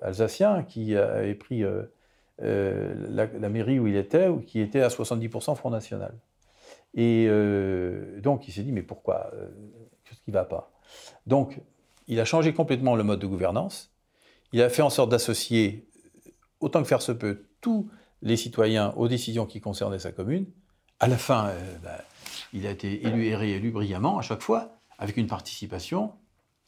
[0.03, 1.65] alsacien qui avait pris
[2.43, 6.15] euh, la, mairie où il était, qui était à 70% Front National.
[6.95, 9.49] Et euh, donc il s'est dit, mais pourquoi euh,
[10.05, 10.71] Qu'est-ce qui ne va pas?
[11.27, 11.61] Donc
[12.09, 13.93] il a changé complètement le mode de gouvernance.
[14.53, 15.89] Il a fait en sorte d'associer,
[16.61, 17.89] autant que faire se peut, tous
[18.27, 20.47] les citoyens aux décisions qui concernaient sa commune.
[21.01, 21.99] À la fin, bah,
[22.53, 26.13] il a été élu et réélu brillamment à chaque fois, avec une participation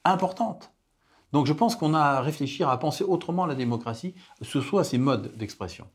[0.04, 0.72] importante.
[1.32, 4.98] Donc je pense qu'on a à réfléchir, à penser autrement la démocratie, ce soit ses
[4.98, 5.86] modes d'expression.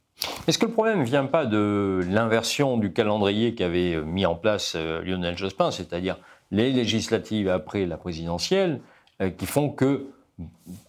[0.47, 4.73] Est-ce que le problème ne vient pas de l'inversion du calendrier qu'avait mis en place
[4.75, 6.17] euh, Lionel Jospin, c'est-à-dire
[6.51, 8.81] les législatives après la présidentielle,
[9.21, 10.07] euh, qui font que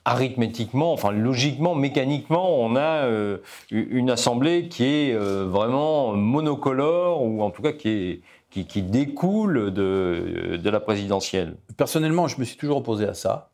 [0.04, 3.38] arithmétiquement, enfin logiquement, mécaniquement, on a euh,
[3.70, 10.70] une assemblée qui est vraiment monocolore, ou en tout cas qui, qui, découle de, de
[10.70, 11.56] la présidentielle.
[11.76, 13.50] Personnellement, je me suis toujours opposé à ça.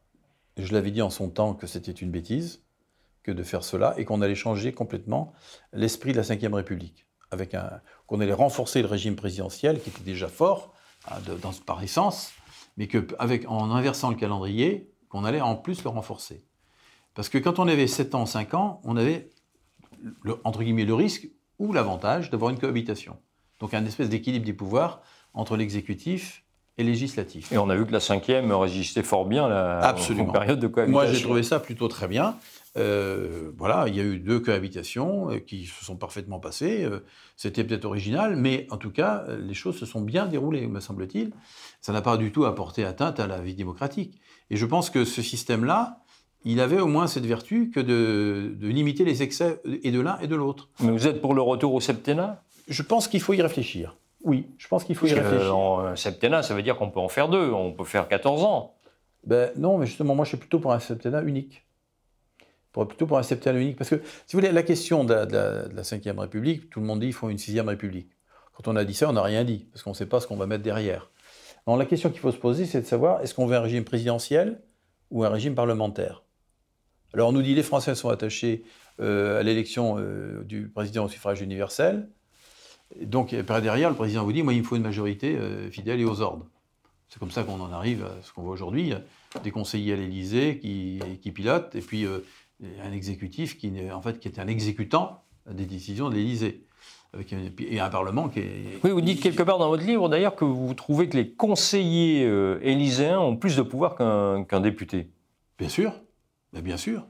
[0.57, 2.63] Je l'avais dit en son temps que c'était une bêtise
[3.23, 5.33] que de faire cela et qu'on allait changer complètement
[5.73, 10.03] l'esprit de la Ve République, avec un, qu'on allait renforcer le régime présidentiel qui était
[10.03, 10.73] déjà fort
[11.09, 12.33] hein, dans, par essence,
[12.77, 16.43] mais qu'en inversant le calendrier, qu'on allait en plus le renforcer.
[17.15, 19.29] Parce que quand on avait 7 ans, 5 ans, on avait,
[20.23, 23.19] le, entre guillemets, le risque ou l'avantage d'avoir une cohabitation.
[23.59, 25.03] Donc un espèce d'équilibre des pouvoirs
[25.35, 26.45] entre l'exécutif
[26.79, 27.53] et législatif.
[27.53, 29.95] Et on a vu que la cinquième résistait fort bien la
[30.33, 30.91] période de cohabitation.
[30.91, 32.37] Moi, j'ai trouvé ça plutôt très bien.
[32.77, 36.85] Euh, voilà, il y a eu deux cohabitations euh, qui se sont parfaitement passées.
[36.85, 37.01] Euh,
[37.37, 41.33] c'était peut-être original, mais en tout cas, les choses se sont bien déroulées, me semble-t-il.
[41.81, 44.21] Ça n'a pas du tout apporté atteinte à la vie démocratique.
[44.51, 46.01] Et je pense que ce système-là,
[46.45, 50.19] il avait au moins cette vertu que de, de limiter les excès et de l'un
[50.21, 50.69] et de l'autre.
[50.81, 52.43] Mais vous êtes pour le retour au septennat?
[52.69, 53.97] Je pense qu'il faut y réfléchir.
[54.23, 55.57] Oui, je pense qu'il faut y réfléchir.
[55.57, 58.75] En septennat, ça veut dire qu'on peut en faire deux, on peut faire 14 ans.
[59.25, 61.67] Ben, non, mais justement, moi je suis plutôt pour un septennat unique.
[62.73, 63.77] Pour, plutôt pour un septennat unique.
[63.77, 65.37] Parce que, si vous voulez, la question de la, de
[65.75, 68.11] la, Ve République, tout le monde dit qu'il faut une Sixième République.
[68.55, 70.27] Quand on a dit ça, on n'a rien dit, parce qu'on ne sait pas ce
[70.27, 71.11] qu'on va mettre derrière.
[71.77, 74.61] La question qu'il faut se poser, c'est de savoir est-ce qu'on veut un régime présidentiel
[75.11, 76.25] ou un régime parlementaire?
[77.13, 78.63] Alors on nous dit les Français sont attachés
[79.01, 82.09] euh, à l'élection euh, du président au suffrage universel.
[83.01, 86.05] Donc, derrière, le président vous dit, moi, il me faut une majorité euh, fidèle et
[86.05, 86.47] aux ordres.
[87.09, 88.93] C'est comme ça qu'on en arrive à ce qu'on voit aujourd'hui.
[89.43, 92.21] Des conseillers à l'Élysée qui, pilotent, et puis euh,
[92.83, 96.65] un exécutif qui, en fait, qui est un exécutant des décisions de l'Élysée.
[97.59, 98.79] Et un Parlement qui est...
[98.85, 102.25] Oui, vous dites quelque part dans votre livre, d'ailleurs, que vous trouvez que les conseillers
[102.25, 105.11] euh, élyséens ont plus de pouvoir qu'un député.
[105.59, 105.93] Bien sûr,
[106.53, 107.05] mais bien sûr.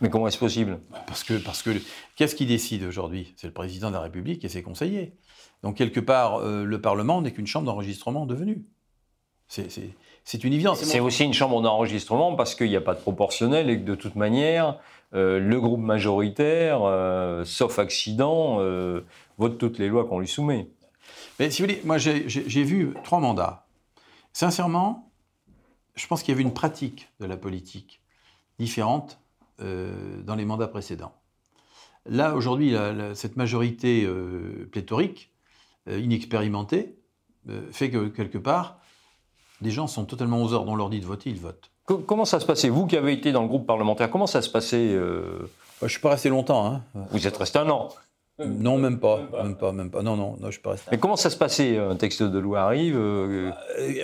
[0.00, 0.80] Mais comment est-ce possible?
[1.06, 1.70] Parce que, parce que
[2.16, 3.32] qu'est-ce qui décide aujourd'hui?
[3.36, 5.14] C'est le président de la République et ses conseillers.
[5.62, 8.64] Donc, quelque part, euh, le Parlement n'est qu'une chambre d'enregistrement devenue.
[9.46, 10.82] C'est une évidence.
[10.82, 13.94] C'est aussi une chambre d'enregistrement parce qu'il n'y a pas de proportionnel et que de
[13.94, 14.78] toute manière,
[15.14, 18.58] euh, le groupe majoritaire, euh, sauf accident,
[19.38, 20.68] vote toutes les lois qu'on lui soumet.
[21.38, 23.66] Mais si vous voulez, moi j'ai vu trois mandats.
[24.32, 25.12] Sincèrement,
[25.94, 28.00] je pense qu'il y avait une pratique de la politique
[28.58, 29.20] différente
[29.58, 31.14] dans les mandats précédents.
[32.06, 32.74] Là, aujourd'hui,
[33.14, 34.08] cette majorité
[34.72, 35.34] pléthorique
[35.88, 36.96] euh, inexpérimenté,
[37.50, 38.80] euh, fait que quelque part,
[39.60, 40.72] les gens sont totalement aux ordres.
[40.72, 41.70] On leur dit de voter, ils votent.
[41.86, 42.68] Comment ça se passait?
[42.68, 45.50] Vous qui avez été dans le groupe parlementaire, comment ça se passait euh...
[45.80, 46.66] Je ne suis pas resté longtemps.
[46.66, 46.82] Hein.
[47.10, 47.90] Vous êtes resté un an
[48.40, 50.88] non, même pas, même pas, même pas, Non, non, non, je suis pas resté.
[50.90, 53.52] Mais comment ça se passait Un texte de loi arrive euh,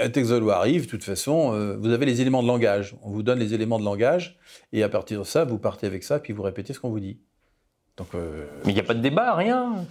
[0.00, 2.94] Un texte de loi arrive, de toute façon, vous avez les éléments de langage.
[3.02, 4.38] On vous donne les éléments de langage,
[4.72, 7.00] et à partir de ça, vous partez avec ça, puis vous répétez ce qu'on vous
[7.00, 7.18] dit.
[7.96, 9.84] Donc, Mais il n'y a pas de débat, rien?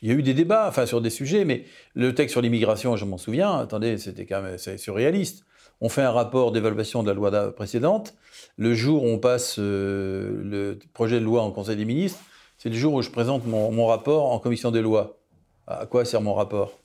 [0.00, 2.94] Il y a eu des débats enfin, sur des sujets, mais le texte sur l'immigration,
[2.94, 5.44] je m'en souviens, attendez, c'était quand même surréaliste.
[5.80, 8.14] On fait un rapport d'évaluation de la loi précédente.
[8.56, 12.20] Le jour où on passe euh, le projet de loi en Conseil des ministres,
[12.58, 15.18] C'est le jour où je présente mon, rapport en commission des lois.
[15.66, 16.78] À quoi sert mon rapport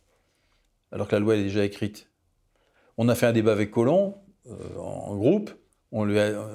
[0.92, 2.10] Alors que la loi est déjà écrite?
[2.98, 4.16] On a fait un débat avec Colomb,
[4.48, 5.52] euh, en groupe.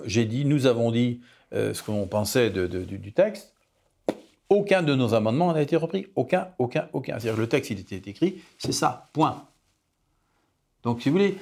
[0.05, 1.21] J'ai dit, nous avons dit
[1.53, 3.55] ce qu'on pensait du texte.
[4.49, 6.07] Aucun de nos amendements n'a été repris.
[6.15, 7.19] Aucun, aucun, aucun.
[7.19, 9.49] C'est-à-dire le texte, il était écrit, c'est ça, point.
[10.83, 11.39] Donc, si vous voulez,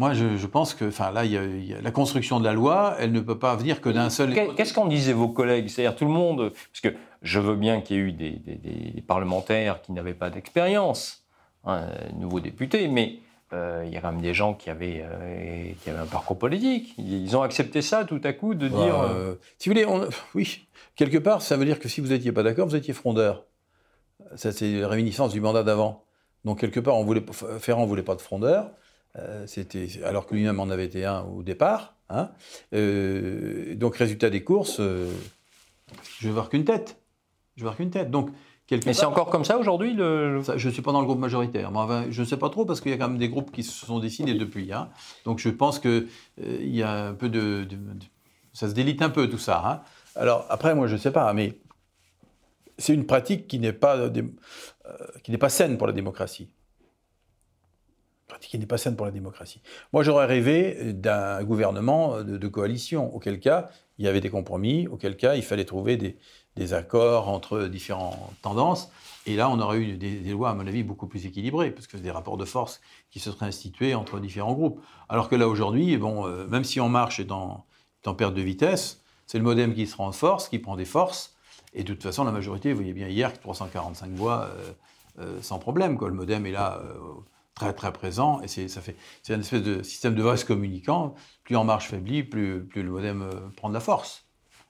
[0.00, 3.12] moi, je, pense que, enfin, là, il y, a, la construction de la loi, elle
[3.12, 4.34] ne peut pas venir que d'un seul.
[4.56, 5.68] Qu'est-ce qu'en disaient vos collègues?
[5.68, 9.82] C'est-à-dire tout le monde, parce que je veux bien qu'il y ait eu des, parlementaires
[9.82, 11.26] qui n'avaient pas d'expérience,
[11.66, 11.82] hein,
[12.18, 13.18] nouveaux députés, mais
[13.52, 16.38] euh, il y a quand même des gens qui avaient, euh, qui avaient un parcours
[16.38, 16.94] politique.
[16.96, 19.00] Ils ont accepté ça tout à coup de bah, dire.
[19.02, 19.86] Euh, si vous voulez,
[20.34, 23.44] oui, quelque part, ça veut dire que si vous n'étiez pas d'accord, vous étiez frondeur.
[24.34, 26.04] Ça, c'est la réminiscence du mandat d'avant.
[26.46, 27.22] Donc, quelque part, on voulait,
[27.58, 28.70] Ferrand ne voulait pas de frondeur,
[29.46, 31.96] c'était, alors que lui-même en avait été un au départ.
[32.08, 32.30] Hein.
[32.72, 37.00] donc, résultat des courses, je vais voir qu'une tête.
[37.56, 38.10] Je vais voir qu'une tête.
[38.10, 38.30] Donc,
[38.86, 40.42] mais c'est encore comme ça aujourd'hui le...
[40.56, 41.70] Je ne suis pas dans le groupe majoritaire.
[42.10, 43.86] je ne sais pas trop parce qu'il y a quand même des groupes qui se
[43.86, 44.72] sont dessinés depuis.
[44.72, 44.90] Hein.
[45.24, 46.06] Donc je pense qu'il
[46.42, 47.66] euh, il y a un peu de,
[48.52, 49.62] Ça se délite un peu tout ça.
[49.66, 49.80] Hein.
[50.14, 51.58] Alors après, moi je ne sais pas, mais
[52.78, 54.10] c'est une pratique qui n'est pas, euh,
[55.24, 56.48] qui n'est pas saine pour la démocratie.
[58.38, 59.60] Qui n'est pas saine pour la démocratie.
[59.92, 64.88] Moi j'aurais rêvé d'un gouvernement de, de coalition, auquel cas il y avait des compromis,
[64.88, 68.90] auquel cas il fallait trouver des, accords entre différentes tendances.
[69.26, 71.96] Et là, on aurait eu des, lois, à mon avis, beaucoup plus équilibrées, parce que
[71.96, 74.80] c'est des rapports de force qui se seraient institués entre différents groupes.
[75.08, 77.64] Alors que là, aujourd'hui, bon, euh, même si En Marche est en,
[78.06, 81.34] en perte de vitesse, c'est le modem qui se renforce, qui prend des forces.
[81.74, 84.72] Et de toute façon, la majorité, vous voyez bien hier, 345 voix euh,
[85.18, 85.98] euh, sans problème.
[85.98, 86.08] Quoi.
[86.08, 86.82] Le modem est là
[87.60, 91.14] très très présent et c'est ça fait c'est une espèce de système de vase communicant.
[91.44, 94.24] Plus En Marche faiblit, plus, plus le modem prend de la force.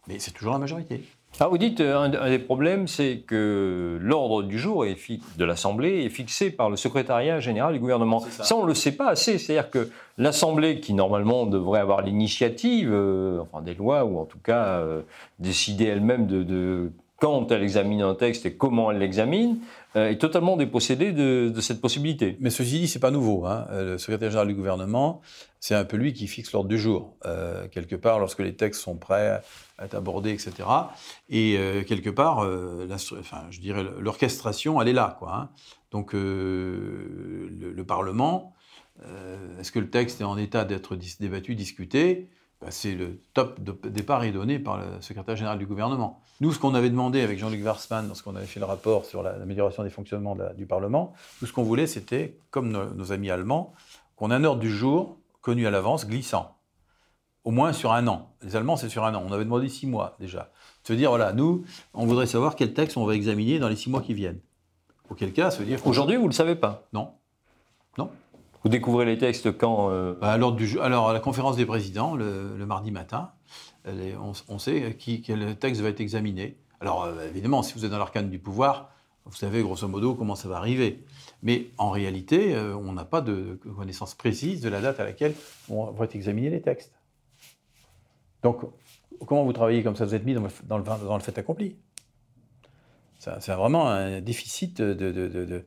[0.09, 1.05] Mais c'est toujours la majorité.
[1.38, 6.11] Ah, vous dites, euh, un, des problèmes, c'est que l'ordre du jour de l'Assemblée est
[6.11, 8.20] fixé par le secrétariat général du gouvernement.
[8.20, 8.55] Ça.
[8.57, 9.38] on ne le sait pas assez.
[9.38, 14.40] C'est-à-dire que l'Assemblée, qui normalement devrait avoir l'initiative, euh, enfin des lois, ou en tout
[14.42, 15.03] cas euh,
[15.38, 19.59] décider elle-même de, quand elle examine un texte et comment elle l'examine,
[19.94, 22.37] est totalement dépossédée de, cette possibilité.
[22.40, 23.46] Mais ceci dit, c'est pas nouveau.
[23.46, 23.66] Hein.
[23.72, 25.20] Le secrétaire général du gouvernement,
[25.59, 27.16] c'est un peu lui qui fixe l'ordre du jour.
[27.72, 29.40] quelque part, lorsque les textes sont prêts
[29.85, 30.68] être abordé, etc.
[31.29, 32.87] Et euh, quelque part, euh,
[33.50, 35.16] je dirais, l'orchestration, elle est là.
[35.18, 35.50] Quoi, hein.
[35.90, 38.55] Donc, euh, le, Parlement,
[39.59, 42.31] est-ce que le texte est en état d'être débattu, discuté?
[42.61, 46.20] Bah, C'est le top de départ est donné par le secrétaire général du gouvernement.
[46.40, 49.83] Nous, ce qu'on avait demandé avec Jean-Luc Warsmann, lorsqu'on avait fait le rapport sur l'amélioration
[49.83, 53.75] des fonctionnements du Parlement, tout ce qu'on voulait, c'était, comme nos amis allemands,
[54.16, 56.57] qu'on ait un ordre du jour connu à l'avance, glissant
[57.44, 58.31] au moins sur un an.
[58.42, 59.25] Les Allemands, c'est sur un an.
[59.27, 60.51] On avait demandé six mois déjà.
[60.85, 63.90] Se dire, voilà, nous, on voudrait savoir quel texte on va examiner dans les six
[63.90, 64.40] mois qui viennent.
[65.09, 65.85] Auquel cas, se dire.
[65.87, 67.12] Aujourd'hui, vous ne le savez pas Non.
[67.99, 68.11] Non.
[68.62, 70.14] Vous découvrez les textes quand euh...
[70.20, 73.33] Bah, du, alors, à la conférence des présidents, le, mardi matin,
[73.87, 76.59] on, sait qui, quel texte va être examiné.
[76.81, 78.90] Alors, euh, évidemment, si vous êtes dans l'arcane du pouvoir,
[79.27, 81.05] vous savez grosso modo comment ça va arriver.
[81.42, 85.35] Mais en réalité, euh, on n'a pas de connaissance précise de la date à laquelle
[85.68, 86.92] vont être examinés les textes.
[88.42, 88.62] Donc,
[89.27, 90.07] comment vous travaillez comme ça?
[90.07, 91.77] Vous êtes mis dans le, fait accompli.
[93.18, 95.66] C'est vraiment un déficit de,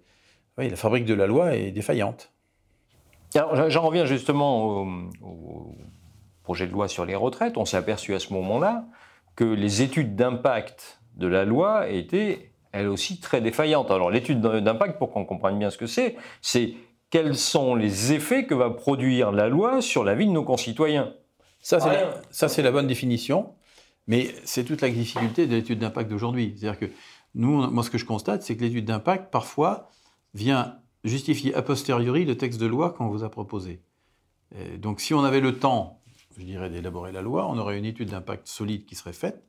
[0.58, 2.33] Oui, la fabrique de la loi est défaillante.
[3.34, 4.84] J'en reviens justement
[5.22, 5.76] au,
[6.44, 7.58] projet de loi sur les retraites.
[7.58, 8.86] On s'est aperçu à ce moment-là
[9.36, 13.90] que les études d'impact de la loi étaient, elles aussi, très défaillantes.
[13.92, 16.76] Alors, l'étude d'impact, pour qu'on comprenne bien ce que c'est, c'est
[17.10, 21.14] quels sont les effets que va produire la loi sur la vie de nos concitoyens.
[21.62, 23.54] Ça, c'est la, bonne définition,
[24.06, 26.56] mais c'est toute la difficulté de l'étude d'impact d'aujourd'hui.
[26.58, 26.94] C'est-à-dire que
[27.36, 29.90] nous, moi, ce que je constate, c'est que l'étude d'impact, parfois,
[30.34, 33.82] vient justifier a posteriori le texte de loi qu'on vous a proposé.
[34.78, 36.02] donc, si on avait le temps,
[36.38, 39.44] je dirais, d'élaborer la loi, on aurait une étude d'impact solide qui serait faite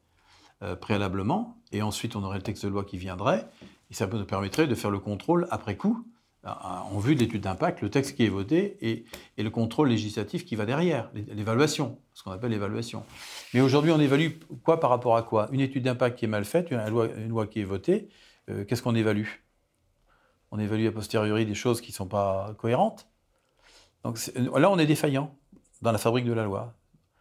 [0.62, 3.46] euh, préalablement, et ensuite on aurait le texte de loi qui viendrait,
[3.90, 6.06] et ça nous permettrait de faire le contrôle après coup
[6.46, 9.04] en vue de l'étude d'impact, le texte qui est voté et,
[9.42, 13.02] le contrôle législatif qui va derrière, l'évaluation, ce qu'on appelle l'évaluation.
[13.54, 15.48] Mais aujourd'hui, on évalue quoi par rapport à quoi?
[15.52, 18.08] Une étude d'impact qui est mal faite, une loi, une loi qui est votée,
[18.50, 19.26] euh, qu'est-ce qu'on évalue?
[20.54, 23.08] On évalue a posteriori des choses qui ne sont pas cohérentes.
[24.04, 25.34] Donc là, on est défaillant
[25.82, 26.74] dans la fabrique de la loi.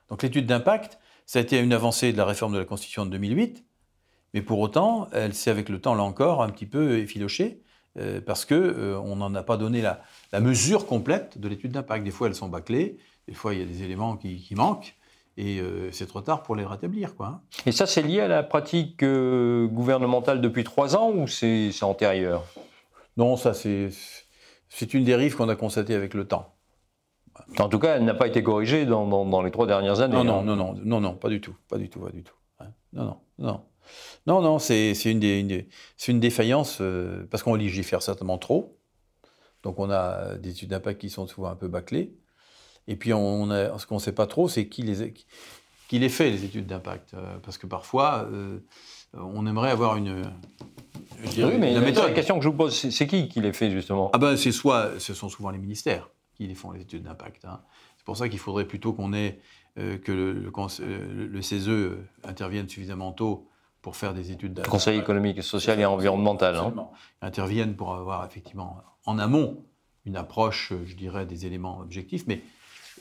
[0.09, 3.09] Donc l'étude d'impact, ça a été une avancée de la réforme de la Constitution de
[3.09, 3.65] 2008,
[4.35, 7.63] mais pour autant, elle s'est avec le temps, là encore, un petit peu effilochée.
[7.99, 10.01] Euh, parce qu'on euh, n'en a pas donné la,
[10.39, 12.03] mesure complète de l'étude d'impact.
[12.03, 14.95] Des fois, elles sont bâclées, des fois, il y a des éléments qui, manquent.
[15.37, 17.13] et euh, c'est trop tard pour les rétablir.
[17.19, 17.41] Hein.
[17.65, 22.43] Et ça, c'est lié à la pratique gouvernementale depuis trois ans ou c'est antérieur?
[23.17, 23.89] Non, ça c'est
[24.69, 26.55] c'est une dérive qu'on a constatée avec le temps.
[27.59, 30.15] En tout cas, elle n'a pas été corrigée dans, dans- dans les trois dernières années.
[30.15, 30.43] Non, non, hein.
[30.43, 32.35] non, non, non, non, pas du tout, pas du tout, pas du tout.
[32.59, 32.67] hein.
[32.93, 33.65] Non, non, non.
[34.27, 38.01] Non, non, c'est c'est une, des- une des- c'est une défaillance euh, parce qu'on légifère
[38.01, 38.77] certainement trop.
[39.63, 42.13] Donc on a des études d'impact qui sont souvent un peu bâclées.
[42.87, 45.13] Et puis on a, ce qu'on ne sait pas trop, c'est qui les,
[45.87, 47.13] qui les fait, les études d'impact.
[47.13, 48.59] Euh, parce que parfois, euh,
[49.13, 50.21] on aimerait avoir une,
[51.23, 53.71] je dirais, Oui, mais la question que je vous pose, c'est qui qui les fait
[53.71, 54.09] justement?
[54.13, 57.45] Ah ben c'est soit, ce sont souvent les ministères qui les font les études d'impact.
[57.45, 57.61] hein.
[57.97, 59.39] C'est pour ça qu'il faudrait plutôt qu'on ait
[59.77, 60.33] euh, que le,
[61.27, 61.69] le CESE
[62.23, 63.47] intervienne suffisamment tôt
[63.81, 64.71] pour faire des études d'impact.
[64.71, 66.55] Conseil économique, social et environnemental.
[66.55, 66.73] hein.
[67.21, 69.63] Interviennent pour avoir effectivement en amont
[70.05, 72.25] une approche, je dirais, des éléments objectifs.
[72.27, 72.41] Mais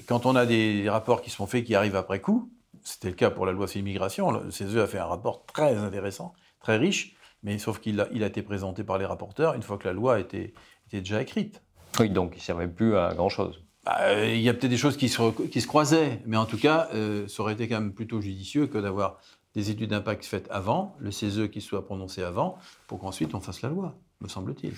[0.07, 2.49] quand on a des rapports qui sont faits qui arrivent après coup,
[2.83, 5.75] c'était le cas pour la loi sur l'immigration, le CESE a fait un rapport très
[5.77, 9.63] intéressant, très riche, mais sauf qu'il a, il a été présenté par les rapporteurs une
[9.63, 10.53] fois que la loi était,
[10.89, 11.63] était déjà écrite.
[12.01, 13.63] Oui, donc il ne servait plus à grand-chose.
[13.85, 16.37] Bah, euh, il y a peut-être des choses qui se, re- qui se croisaient, mais
[16.37, 19.19] en tout cas, euh, ça aurait été quand même plutôt judicieux que d'avoir
[19.55, 23.61] des études d'impact faites avant, le CESE qui soit prononcé avant, pour qu'ensuite on fasse
[23.61, 24.73] la loi, me semble-t-il.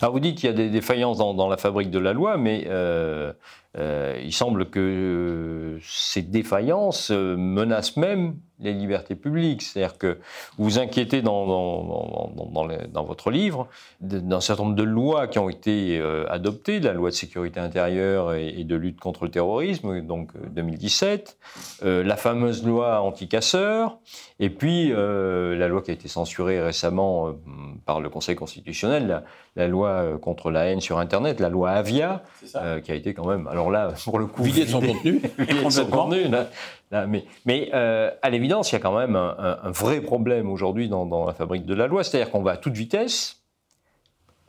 [0.00, 2.36] Alors vous dites qu'il y a des défaillances dans, dans la fabrique de la loi,
[2.36, 3.32] mais euh,
[3.78, 9.62] euh, il semble que ces défaillances euh, menacent même les libertés publiques.
[9.62, 10.18] C'est-à-dire que
[10.56, 13.66] vous vous inquiétez dans, dans, dans- les- votre livre
[14.00, 18.34] d'un certain nombre de lois qui ont été euh, adoptées, la loi de sécurité intérieure
[18.34, 21.38] et, et de lutte contre le terrorisme, donc euh, 2017,
[21.82, 23.98] euh, la fameuse loi anti-casseurs,
[24.38, 27.32] et puis euh, la loi qui a été censurée récemment
[27.84, 29.24] par le Conseil constitutionnel, la,
[29.56, 32.22] la loi contre la haine sur Internet, la loi Avia,
[32.84, 35.20] qui a été quand même, alors là, pour le coup, Vidé de son contenu.
[35.38, 36.04] vidée de son complètement.
[36.04, 36.48] contenu, là.
[36.90, 40.00] Là, mais mais euh, à l'évidence, il y a quand même un, un- un vrai
[40.00, 43.38] problème aujourd'hui dans, dans la fabrique de la loi, c'est-à-dire qu'on va à toute vitesse.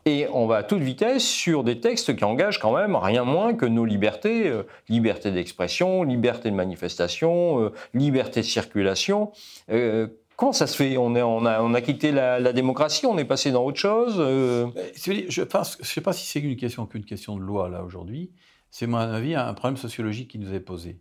[0.06, 3.54] Et on va à toute vitesse sur des textes qui engagent quand même rien moins
[3.54, 9.32] que nos libertés, euh, liberté d'expression, liberté de manifestation, euh, liberté de circulation.
[9.71, 10.97] Euh, comment ça se fait?
[10.97, 13.80] On, est- on, a, on a quitté la, la démocratie, on est passé dans autre
[13.80, 14.65] chose euh,
[14.97, 18.30] Je ne sais pas si c'est une question qu'une question de loi, là, aujourd'hui.
[18.76, 21.00] C'est, à mon avis, un problème sociologique qui nous est posé.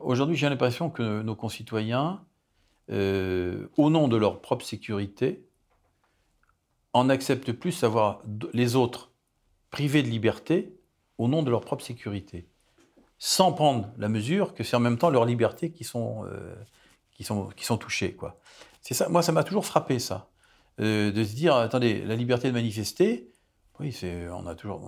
[0.00, 2.24] Aujourd'hui, j'ai l'impression que nos concitoyens,
[2.90, 5.44] euh, au nom de leur propre sécurité,
[6.94, 9.12] en acceptent plus savoir d- les autres
[9.68, 10.74] privés de liberté
[11.18, 12.48] au nom de leur propre sécurité,
[13.18, 16.54] sans prendre la mesure que c'est en même temps leurs libertés qui sont, euh,
[17.10, 18.14] qui sont, qui sont touchées.
[18.14, 18.40] Quoi.
[19.10, 20.30] Moi, ça m'a toujours frappé, ça.
[20.80, 23.28] Euh, de se dire, attendez, la liberté de manifester,
[23.82, 23.96] oui,
[24.30, 24.80] on, a toujours,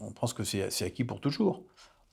[0.00, 1.64] on, pense que c'est, acquis pour toujours.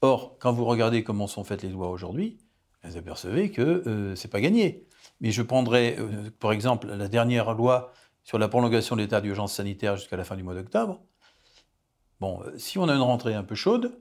[0.02, 2.40] Or, quand vous regardez comment sont faites les lois aujourd'hui,
[2.84, 4.88] vous apercevez que euh, c'est pas gagné.
[5.22, 7.92] Mais je prendrai, euh, par exemple, la dernière loi
[8.24, 11.02] sur la prolongation de l'état d'urgence sanitaire jusqu'à la fin du mois d'octobre.
[12.20, 14.00] Bon, euh, si on a une rentrée un peu chaude,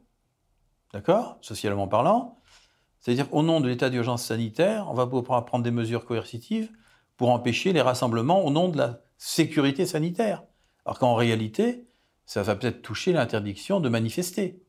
[0.93, 2.41] d'accord, socialement parlant,
[3.01, 6.71] c'est-à-dire au nom de l'état d'urgence sanitaire, on va pouvoir prendre des mesures coercitives
[7.17, 10.43] pour empêcher les rassemblements au nom de la sécurité sanitaire.
[10.87, 11.87] Alors qu'en réalité,
[12.27, 14.63] ça va peut-être toucher l'interdiction de manifester.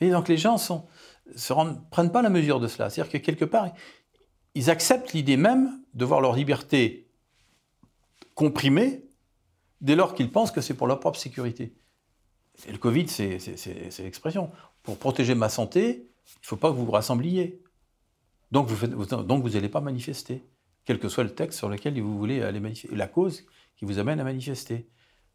[0.00, 0.56] Et donc les gens
[1.26, 2.90] ne prennent pas la mesure de cela.
[2.90, 3.72] C'est-à-dire que quelque part,
[4.54, 7.08] ils acceptent l'idée même de voir leur liberté
[8.34, 9.04] comprimée
[9.80, 11.74] dès lors qu'ils pensent que c'est pour leur propre sécurité.
[12.68, 13.38] Le Covid, c'est
[14.00, 14.50] l'expression.
[14.82, 17.62] Pour protéger ma santé, il ne faut pas que vous vous rassembliez.
[18.50, 20.44] Donc vous n'allez pas manifester,
[20.84, 23.98] quel que soit le texte sur lequel vous voulez aller manifester, la cause qui vous
[23.98, 24.88] amène à manifester.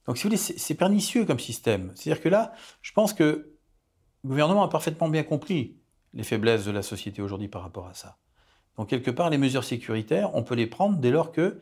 [0.07, 1.91] Donc si vous voulez, c'est pernicieux comme système.
[1.95, 3.53] C'est-à-dire que là, je pense que
[4.23, 5.77] le gouvernement a parfaitement bien compris
[6.13, 8.17] les faiblesses de la société aujourd'hui par rapport à ça.
[8.77, 11.59] Donc quelque part, les mesures sécuritaires, on peut les prendre dès lors que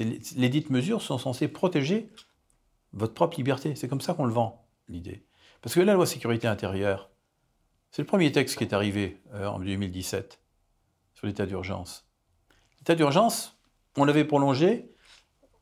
[0.00, 2.10] les dites mesures sont censées protéger
[2.92, 3.74] votre propre liberté.
[3.74, 5.26] C'est comme ça qu'on le vend, l'idée.
[5.60, 7.10] Parce que la loi sécurité intérieure,
[7.90, 10.40] c'est le premier texte qui est arrivé euh, en 2017
[11.14, 12.06] sur l'état d'urgence.
[12.78, 13.58] L'état d'urgence,
[13.96, 14.92] on l'avait prolongé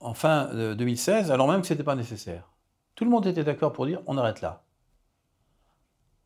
[0.00, 2.52] en fin de 2016, alors même que ce n'était pas nécessaire.
[2.94, 4.64] Tout le monde était d'accord pour dire on arrête là.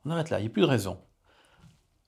[0.04, 0.98] On arrête là, il n'y a plus de raison.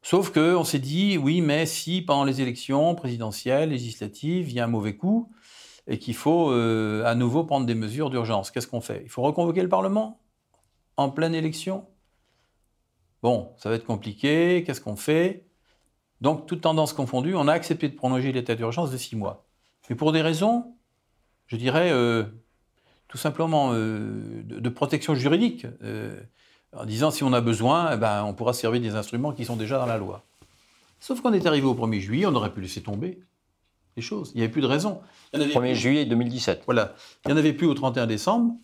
[0.02, 4.64] Sauf qu'on s'est dit, oui, mais si pendant les élections présidentielles, législatives, il y a
[4.64, 5.32] un mauvais coup
[5.86, 9.02] et qu'il faut euh, à nouveau prendre des mesures d'urgence, qu'est-ce qu'on fait?
[9.04, 10.20] Il faut reconvoquer le Parlement?
[10.96, 11.86] En pleine élection?
[13.22, 15.46] Bon, ça va être compliqué, qu'est-ce qu'on fait?
[16.20, 19.46] Donc, toute tendance confondue, on a accepté de prolonger l'état d'urgence de six mois.
[19.88, 20.76] Mais pour des raisons,
[21.53, 22.24] je dirais, euh,
[23.09, 25.66] tout simplement euh, de, de protection juridique.
[25.82, 26.18] euh,
[26.74, 29.57] en disant si on a besoin, eh ben, on pourra servir des instruments qui sont
[29.57, 30.24] déjà dans la loi.
[31.00, 33.20] Sauf qu'on est arrivé au 1er juillet, on aurait pu laisser tomber
[33.96, 34.32] les choses.
[34.34, 35.03] Il n'y avait plus de raison.
[35.34, 36.62] 1er juillet 2017.
[36.64, 36.94] Voilà.
[37.24, 38.55] Il n'y en avait plus au 31 décembre.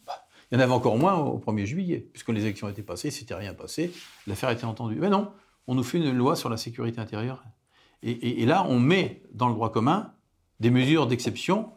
[0.51, 3.35] Il y en avait encore moins au 1er juillet, puisque les élections étaient passées, c'était
[3.35, 3.93] rien passé,
[4.27, 4.97] l'affaire était entendue.
[4.99, 5.31] Mais non,
[5.67, 7.45] on nous fait une loi sur la sécurité intérieure.
[8.03, 10.15] Et, là, on met dans le droit commun
[10.61, 11.73] des mesures d'exception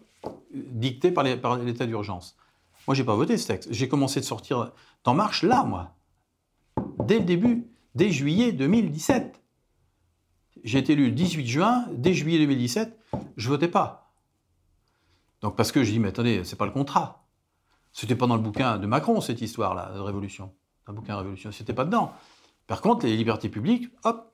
[0.53, 2.38] dictées par l'état d'urgence.
[2.88, 3.72] Moi, j'ai pas voté ce texte.
[3.72, 4.72] J'ai commencé de sortir
[5.03, 5.95] d'En Marche là, moi.
[7.05, 9.41] Dès le début, dès juillet 2017.
[10.63, 12.97] J'ai été élu le 18 juin, dès juillet 2017,
[13.36, 14.13] je votais pas.
[15.41, 17.26] Donc parce que je dis, mais attendez, c'est pas le contrat.
[17.93, 20.53] C'était pas dans le bouquin de Macron, cette histoire-là, de révolution.
[20.88, 22.13] Un bouquin de révolution, c'était pas dedans.
[22.67, 24.34] Par contre, les libertés publiques, hop,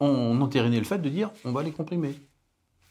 [0.00, 2.14] on entérinait le fait de dire, on va les comprimer.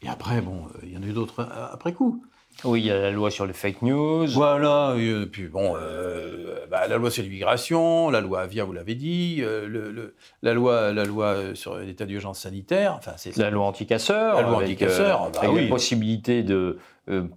[0.03, 2.23] Et après, bon, euh, il y en a eu d'autres euh, après coup.
[2.65, 4.27] Oui, il y a la loi sur les fake news.
[4.27, 8.93] Voilà, et puis bon, euh, bah, la loi sur l'immigration, la loi Avia, vous l'avez
[8.93, 14.35] dit, le, la, loi, la loi sur l'état d'urgence sanitaire, enfin c'est la loi anticasseur,
[14.35, 16.77] la loi anticasseur, bah avec la possibilité de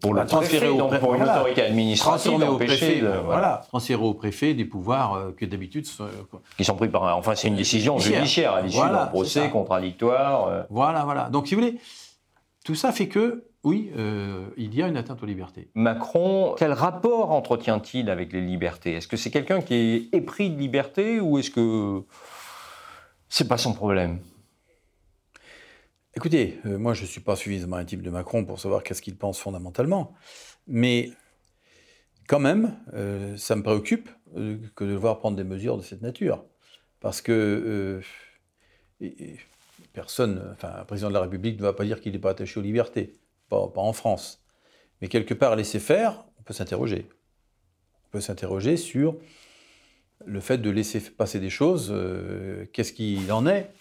[0.00, 3.62] pour le bah, transférer au préfet, pour une autorité administrative, au préfet, voilà.
[3.68, 5.86] transférer au préfet des pouvoirs que d'habitude
[6.56, 10.66] qui sont pris par, enfin c'est une décision judiciaire à l'issue d'un procès contradictoire.
[10.70, 11.28] Voilà, voilà.
[11.30, 11.78] Donc si vous voulez.
[12.64, 15.68] Tout ça fait que, oui, euh, il y a une atteinte aux libertés.
[15.74, 18.94] Macron, quel rapport entretient-il avec les libertés?
[18.94, 22.02] Est-ce que c'est quelqu'un qui est épris de liberté ou est-ce que
[23.28, 24.18] c'est pas son problème?
[26.16, 29.16] Écoutez, euh, moi je ne suis pas suffisamment intime de Macron pour savoir qu'est-ce qu'il
[29.16, 30.14] pense fondamentalement,
[30.66, 31.10] mais
[32.28, 36.44] quand même, euh, ça me préoccupe que de devoir prendre des mesures de cette nature.
[37.00, 38.00] Parce que
[39.94, 42.60] personne, enfin, un président de la République ne va pas dire qu'il n'est pas attaché
[42.60, 43.14] aux libertés,
[43.48, 44.44] pas, en France.
[45.00, 47.08] Mais quelque part, laisser faire, on peut s'interroger.
[48.06, 49.16] On peut s'interroger sur
[50.26, 53.72] le fait de laisser passer des choses, euh, qu'est-ce qu'il en est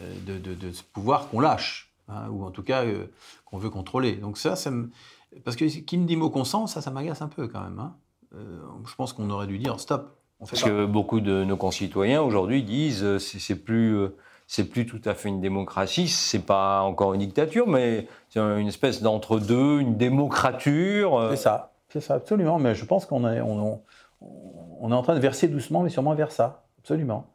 [0.00, 3.06] euh, de, ce pouvoir qu'on lâche, hein, ou en tout cas euh,
[3.44, 4.16] qu'on veut contrôler.
[4.16, 4.90] Donc ça, ça me...
[5.44, 7.78] parce que qui me dit mot consent, ça, ça m'agace un peu quand même.
[7.78, 7.96] Hein.
[8.32, 10.16] je pense qu'on aurait dû dire stop.
[10.38, 13.96] On fait Parce que beaucoup de nos concitoyens aujourd'hui disent c'est plus
[14.46, 18.68] c'est plus tout à fait une démocratie, c'est pas encore une dictature, mais c'est une
[18.68, 21.18] espèce d'entre-deux, une démocrature.
[21.18, 21.30] Euh.
[21.30, 22.58] C'est ça, c'est ça, absolument.
[22.58, 23.80] Mais je pense qu'on est, on,
[24.20, 27.26] on, est en train de verser doucement, mais sûrement vers ça, absolument.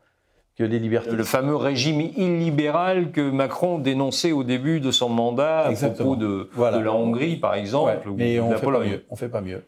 [0.57, 1.11] Que les libertés.
[1.11, 6.49] Le fameux régime illibéral que Macron dénonçait au début de son mandat à propos de,
[6.55, 7.97] de, la Hongrie, par exemple.
[8.15, 9.05] mais on ne fait pas mieux.
[9.09, 9.63] On fait pas mieux.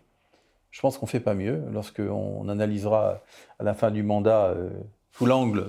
[0.72, 3.22] Je pense qu'on fait pas mieux lorsqu'on analysera
[3.60, 4.70] à la fin du mandat euh,
[5.12, 5.68] sous l'angle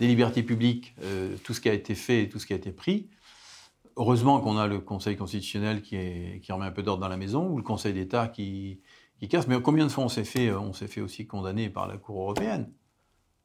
[0.00, 2.72] des libertés publiques, euh, tout ce qui a été fait, tout ce qui a été
[2.72, 3.08] pris.
[3.96, 7.18] Heureusement qu'on a le Conseil constitutionnel qui, est, qui remet un peu d'ordre dans la
[7.18, 8.80] maison, ou le Conseil d'État qui,
[9.18, 9.46] qui, casse.
[9.46, 11.98] Mais combien de fois on s'est fait, euh, on s'est fait aussi condamner par la
[11.98, 12.72] Cour européenne?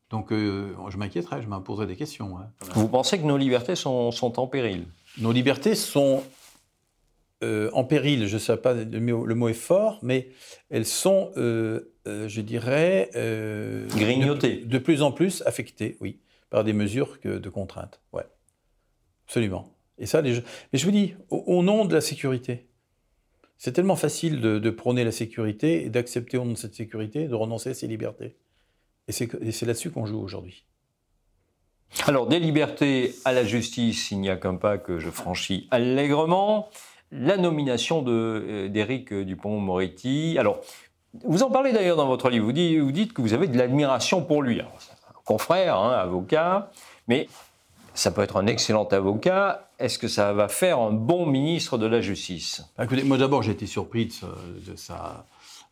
[0.10, 2.38] Donc euh, je m'inquiéterais, je m'imposerais des questions.
[2.38, 2.48] Hein.
[2.74, 4.86] Vous pensez que nos libertés sont, sont en péril?
[5.18, 6.24] Nos libertés sont
[7.74, 10.30] en péril, je ne sais pas, le mot, le mot, est fort, mais
[10.72, 13.12] elles sont, je dirais...
[13.90, 14.62] Grignotées.
[14.62, 16.18] De, de, plus en plus affectées, oui
[16.56, 18.00] par des mesures que de contraintes.
[18.14, 18.24] Ouais,
[19.26, 19.76] absolument.
[19.98, 20.36] Et ça, les...
[20.72, 22.70] Mais je vous dis, au, nom de la sécurité,
[23.58, 27.36] c'est tellement facile de, prôner la sécurité et d'accepter au nom de cette sécurité de
[27.36, 28.38] renoncer à ses libertés.
[29.10, 30.64] Et c'est là-dessus qu'on joue aujourd'hui.
[32.08, 36.70] Alors, des libertés à la justice, il n'y a qu'un pas que je franchis allègrement.
[37.12, 40.38] La nomination euh, d'Éric Dupont-Moretti.
[40.40, 40.62] Alors,
[41.26, 42.46] vous en parlez d'ailleurs dans votre livre.
[42.46, 44.62] Vous dites, vous dites que vous avez de l'admiration pour lui
[45.26, 46.72] confrère, hein, avocat,
[47.08, 47.28] mais
[47.94, 49.70] ça peut être un excellent avocat.
[49.80, 52.64] Est-ce que ça va faire un bon ministre de la Justice?
[52.78, 55.26] Bah, Écoutez, moi d'abord j'ai été surpris de, sa,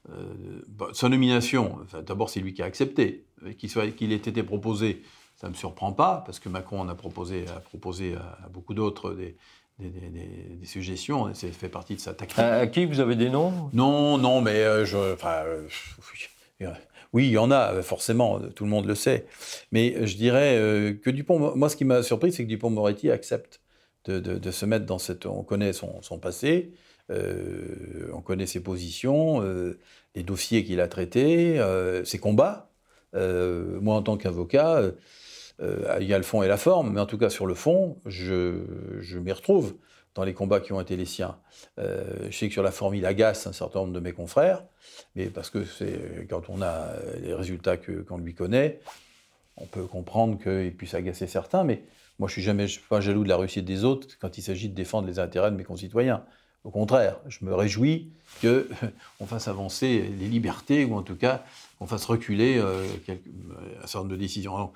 [0.09, 0.61] euh,
[0.93, 1.77] sa, nomination.
[2.05, 3.25] d'abord c'est lui qui a accepté.
[3.57, 5.03] Qu'il ait été proposé,
[5.35, 8.73] ça ne me surprend pas, parce que Macron en a proposé, a proposé à, beaucoup
[8.73, 9.35] d'autres des,
[9.79, 12.39] des, suggestions, c'est fait partie de sa tactique.
[12.39, 13.69] À, qui vous avez des noms?
[13.73, 15.67] Non, non, mais euh, je, enfin, euh,
[17.13, 19.25] oui, il y en a, euh, forcément, euh, tout le monde le sait.
[19.71, 23.61] Mais euh, je dirais que Dupont, moi ce qui m'a surpris, c'est que Dupont-Moretti accepte
[24.05, 25.25] de, se mettre dans cette...
[25.25, 26.73] On connaît son, passé,
[27.09, 29.41] on connaît ses positions,
[30.15, 31.61] les dossiers qu'il a traités,
[32.03, 32.69] ses combats.
[33.13, 34.81] moi, en tant qu'avocat,
[35.61, 37.97] il y a le fond et la forme, mais en tout cas sur le fond,
[38.05, 38.65] je,
[38.99, 39.75] je m'y retrouve
[40.15, 41.37] dans les combats qui ont été les siens.
[41.79, 44.63] Euh, je sais que sur la forme, il agace un certain nombre de mes confrères,
[45.15, 46.89] mais parce que c'est quand on a
[47.21, 48.79] les résultats qu'on lui connaît,
[49.57, 51.83] on peut comprendre qu'il puisse agacer certains, mais
[52.19, 54.75] moi je suis jamais pas jaloux de la réussite des autres quand il s'agit de
[54.75, 56.23] défendre les intérêts de mes concitoyens.
[56.63, 58.11] Au contraire, je me réjouis
[58.41, 61.43] qu'on fasse avancer les libertés, ou en tout cas
[61.77, 64.71] qu'on fasse reculer euh, un certain nombre de décisions.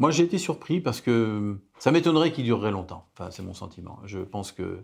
[0.00, 3.06] Moi, j'ai été surpris parce que ça m'étonnerait qu'il durerait longtemps.
[3.12, 4.00] Enfin, c'est mon sentiment.
[4.06, 4.82] Je pense que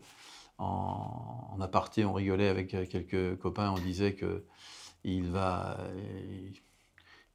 [0.58, 4.44] en, en, aparté, on rigolait avec quelques copains, on disait que
[5.04, 5.78] il va,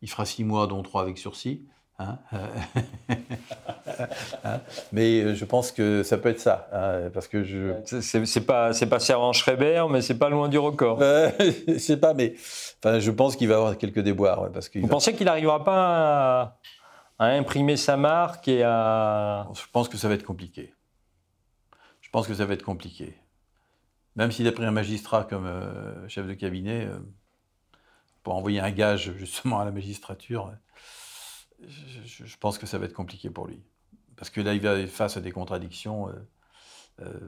[0.03, 1.65] il fera six mois, dont trois avec sursis.
[1.97, 2.19] Hein.
[4.43, 4.61] Hein.
[4.91, 7.73] mais euh, je pense que ça peut être ça, hein, parce que je.
[7.83, 10.99] C'est pas c'est pas Servan Schreiber, mais c'est pas loin du record.
[11.67, 12.33] je sais pas, mais
[12.83, 15.73] enfin, je pense qu'il va avoir quelques déboires, parce Vous pensez qu'il n'arrivera pas
[16.41, 16.57] à,
[17.21, 19.47] à, imprimer sa marque et à.
[19.53, 20.73] Je pense que ça va être compliqué.
[22.01, 23.15] Je pense que ça va être compliqué.
[24.15, 26.99] Même s'il a pris un magistrat comme euh, chef de cabinet, euh,
[28.23, 30.51] pour envoyer un gage justement à la magistrature
[31.63, 33.63] je, pense que ça va être compliqué pour lui.
[34.17, 36.09] Parce que là, il va face à des contradictions.
[36.99, 37.19] Euh,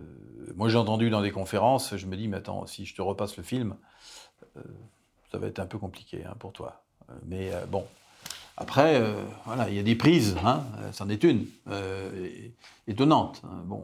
[0.56, 3.38] moi, j'ai entendu dans des conférences, je me dis, mais attends, si je te repasse
[3.38, 3.78] le film,
[5.32, 6.84] ça va être un peu compliqué hein, pour toi.
[7.24, 7.86] Mais bon,
[8.58, 9.02] après,
[9.46, 11.46] voilà, il y a des prises, hein, c'en est une,
[12.88, 13.42] étonnante.
[13.46, 13.64] Hein.
[13.66, 13.84] Bon,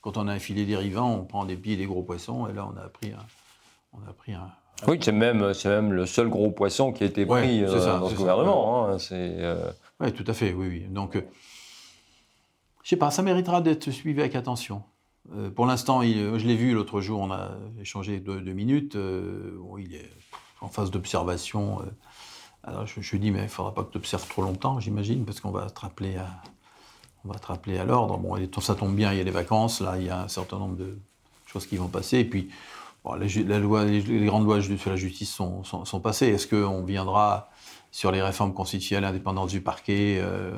[0.00, 2.68] quand on a un filet dérivant, on prend des pieds des gros poissons, et là,
[2.72, 3.24] on a pris un,
[3.92, 4.50] on a pris un,
[4.86, 8.14] oui, c'est même, même le seul gros poisson qui a été pris euh, dans ce
[8.14, 8.88] gouvernement.
[8.88, 9.70] Hein, euh,
[10.00, 10.68] Oui, tout à fait, oui.
[10.68, 10.80] oui.
[10.88, 11.22] Donc, euh,
[12.84, 14.82] je sais pas, ça méritera d'être suivi avec attention.
[15.56, 17.50] pour l'instant, je l'ai vu l'autre jour, on a
[17.80, 18.96] échangé deux, minutes.
[19.78, 20.10] il est
[20.60, 21.82] en phase d'observation.
[22.64, 24.80] Alors, je, je, lui dis, mais il ne faudra pas que tu observes trop longtemps,
[24.80, 26.26] j'imagine, parce qu'on va te rappeler à,
[27.24, 28.18] on va te rappeler à l'ordre.
[28.18, 30.58] Bon, ça tombe bien, il y a les vacances, là, il y a un certain
[30.58, 30.98] nombre de
[31.46, 32.18] choses qui vont passer.
[32.18, 32.50] Et puis,
[33.18, 36.28] les, la loi, les, grandes lois sur la justice sont, passées.
[36.28, 37.50] Est-ce qu'on viendra
[37.90, 40.50] sur les réformes constitutionnelles, l'indépendance du parquet euh?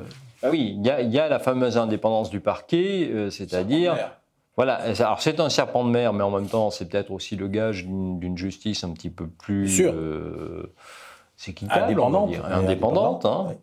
[0.43, 3.97] Ah Oui, il y, a la fameuse indépendance du parquet, euh, c'est-à-dire.
[4.57, 7.49] Voilà, alors c'est un serpent de mer, mais en même temps, c'est peut-être aussi le
[7.49, 9.81] gage d'une justice un petit peu plus.
[9.81, 10.75] Euh,
[11.41, 12.35] c'est indépendante.
[12.51, 13.55] Indépendante, hein.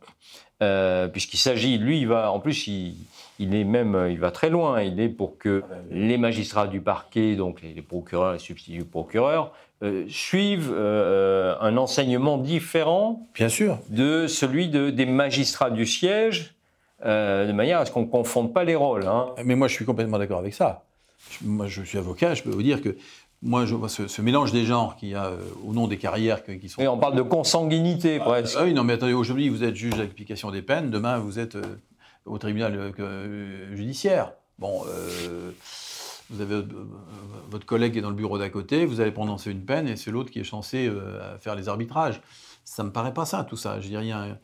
[0.63, 2.95] Euh, puisqu'il s'agit, lui, il va, en plus, il,
[3.38, 4.82] il est même, euh, il va très loin.
[4.82, 8.84] Il est pour que ah ben les magistrats du parquet, donc les, procureurs, les substituts
[8.84, 9.51] procureurs,
[9.84, 16.55] euh, suivent euh, un enseignement différent, bien sûr, de celui de, des magistrats du siège,
[17.03, 19.05] de manière à ce qu'on ne confonde pas les rôles.
[19.05, 19.28] Hein.
[19.45, 20.84] Mais moi, je suis complètement d'accord avec ça.
[21.43, 22.97] moi, je suis avocat, je peux vous dire que
[23.41, 25.31] moi, je vois ce, mélange des genres qu'il y a
[25.65, 26.81] au nom des carrières qui sont.
[26.81, 28.57] Et on parle de consanguinité, presque.
[28.59, 31.55] Ah, oui, non, mais attendez, aujourd'hui, vous êtes juge d'application des peines, demain, vous êtes
[32.27, 34.33] au tribunal euh, euh, judiciaire.
[34.59, 35.51] Bon, euh,
[36.29, 36.61] vous avez
[37.49, 39.95] votre collègue qui est dans le bureau d'à côté, vous allez prononcer une peine et
[39.95, 40.91] c'est l'autre qui est censé
[41.39, 42.21] faire les arbitrages.
[42.65, 43.79] Ça me paraît pas ça, tout ça.
[43.79, 44.38] Je dis rien.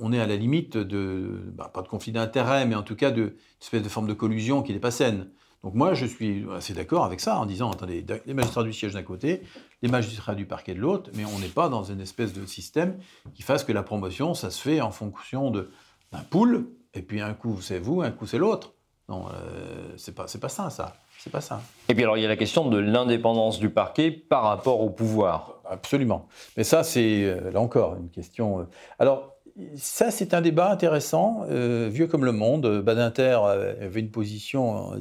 [0.00, 3.10] On, est à la limite de, bah, pas de conflit d'intérêt, mais en tout cas
[3.10, 5.28] de espèce de forme de collusion qui n'est pas saine.
[5.64, 8.94] Donc moi, je suis assez d'accord avec ça en disant, attendez, les magistrats du siège
[8.94, 9.42] d'un côté,
[9.82, 12.98] les magistrats du parquet de l'autre, mais on n'est pas dans une espèce de système
[13.34, 17.34] qui fasse que la promotion, ça se fait en fonction d'un pool et puis un
[17.34, 18.74] coup c'est vous, un coup c'est l'autre.
[19.08, 20.94] Non, euh, c'est pas, pas ça, ça.
[21.18, 21.60] C'est pas ça.
[21.88, 24.90] Et puis alors il y a la question de l'indépendance du parquet par rapport au
[24.90, 25.62] pouvoir.
[25.68, 26.28] Absolument.
[26.56, 28.60] Mais ça c'est euh, là encore une question.
[28.60, 28.64] Euh,
[28.98, 29.37] alors
[29.76, 32.80] ça c'est un débat intéressant, vieux comme le monde.
[32.82, 34.92] Badinter avait une position,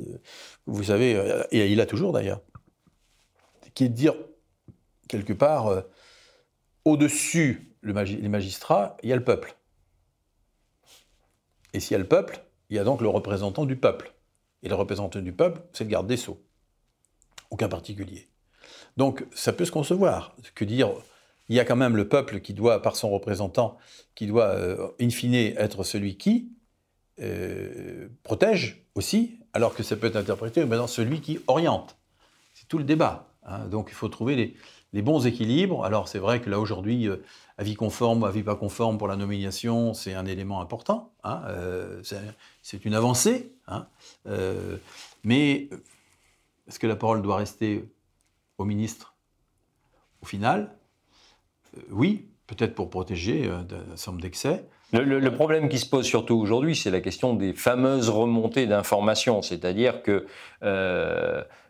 [0.66, 2.42] vous savez, et il a toujours d'ailleurs,
[3.74, 4.16] qui est de dire
[5.08, 5.84] quelque part
[6.86, 9.56] au-dessus les magistrats, il y a le peuple.
[11.74, 14.14] Et s'il y a le peuple, il y a donc le représentant du peuple.
[14.64, 16.44] Et le représentant du peuple, c'est le garde des Sceaux.
[17.50, 18.28] Aucun particulier.
[18.98, 20.36] Donc ça peut se concevoir.
[20.56, 20.92] Que dire,
[21.50, 23.78] il y a quand même le peuple qui doit, par son représentant,
[24.18, 26.50] qui doit, euh, in fine, être celui qui
[27.22, 31.98] euh, protège aussi, alors que ça peut être interprété comme celui qui oriente.
[32.56, 33.30] C'est tout le débat.
[33.44, 33.68] Hein.
[33.68, 34.56] Donc il faut trouver
[34.92, 35.86] les, bons équilibres.
[35.86, 37.18] Alors c'est vrai que là aujourd'hui, euh,
[37.60, 41.14] avis conforme ou avis pas conforme pour la nomination, c'est un élément important.
[41.24, 41.44] Hein,
[42.64, 43.54] c'est une avancée.
[43.68, 43.86] Hein,
[45.24, 45.70] mais
[46.68, 47.88] est-ce que la parole doit rester
[48.58, 49.14] au ministre
[50.24, 50.76] au final?
[51.92, 54.66] Oui, peut-être pour protéger d'un certain nombre d'excès.
[54.94, 59.42] Le, problème qui se pose surtout aujourd'hui, c'est la question des fameuses remontées d'informations.
[59.42, 60.26] C'est-à-dire que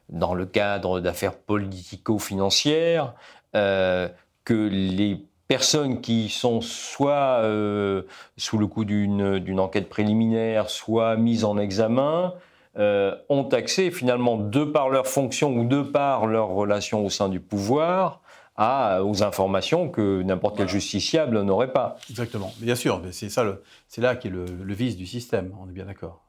[0.10, 3.14] dans le cadre d'affaires politico-financières,
[3.56, 4.08] euh,
[4.46, 8.04] que les personnes qui sont soit euh,
[8.38, 12.34] sous le coup d'une enquête préliminaire, soit mises en examen,
[12.78, 17.28] euh, ont accès finalement, de par leur fonction ou de par leur relation au sein
[17.28, 18.22] du pouvoir,
[18.58, 21.98] à, aux informations que n'importe quel justiciable n'aurait pas.
[22.10, 23.46] Exactement, bien sûr, c'est ça,
[23.88, 26.28] c'est là qui est le, le vice du système, on est bien d'accord.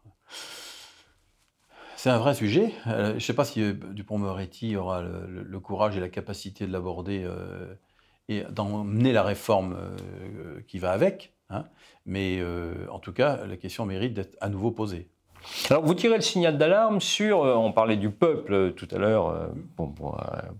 [1.98, 2.72] C'est un vrai sujet.
[2.86, 6.72] Euh, je ne sais pas si euh, Dupont-Moretti aura le, courage et la capacité de
[6.72, 7.74] l'aborder euh,
[8.28, 9.76] et d'emmener la réforme
[10.68, 11.34] qui va avec.
[11.50, 11.66] Hein.
[12.06, 12.40] Mais
[12.88, 15.10] en tout cas, la question mérite d'être à nouveau posée.
[15.70, 18.98] Alors vous tirez le signal d'alarme sur, euh, on parlait du peuple euh, tout à
[18.98, 19.46] l'heure euh,
[19.76, 19.92] pour,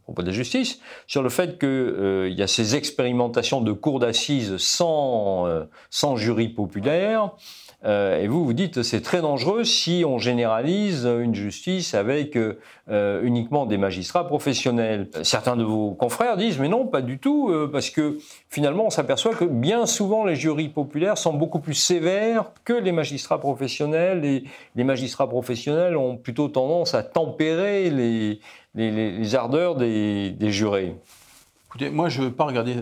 [0.02, 4.56] propos de la justice, sur le fait qu'il y a ces expérimentations de cours d'assises
[4.58, 5.46] sans
[6.16, 7.32] jury populaire.
[7.84, 13.22] Euh, et vous, vous dites c'est très dangereux si on généralise une justice avec euh,
[13.22, 15.08] uniquement des magistrats professionnels.
[15.22, 18.18] Certains de vos confrères disent mais non, pas du tout, euh, parce que
[18.48, 22.90] finalement on s'aperçoit que bien souvent les jurys populaires sont beaucoup plus sévères que les
[22.90, 24.24] magistrats professionnels.
[24.24, 28.40] Et les magistrats professionnels ont plutôt tendance à tempérer les,
[28.74, 30.96] les, ardeurs des, jurés.
[31.66, 32.74] Écoutez, moi je ne veux pas regarder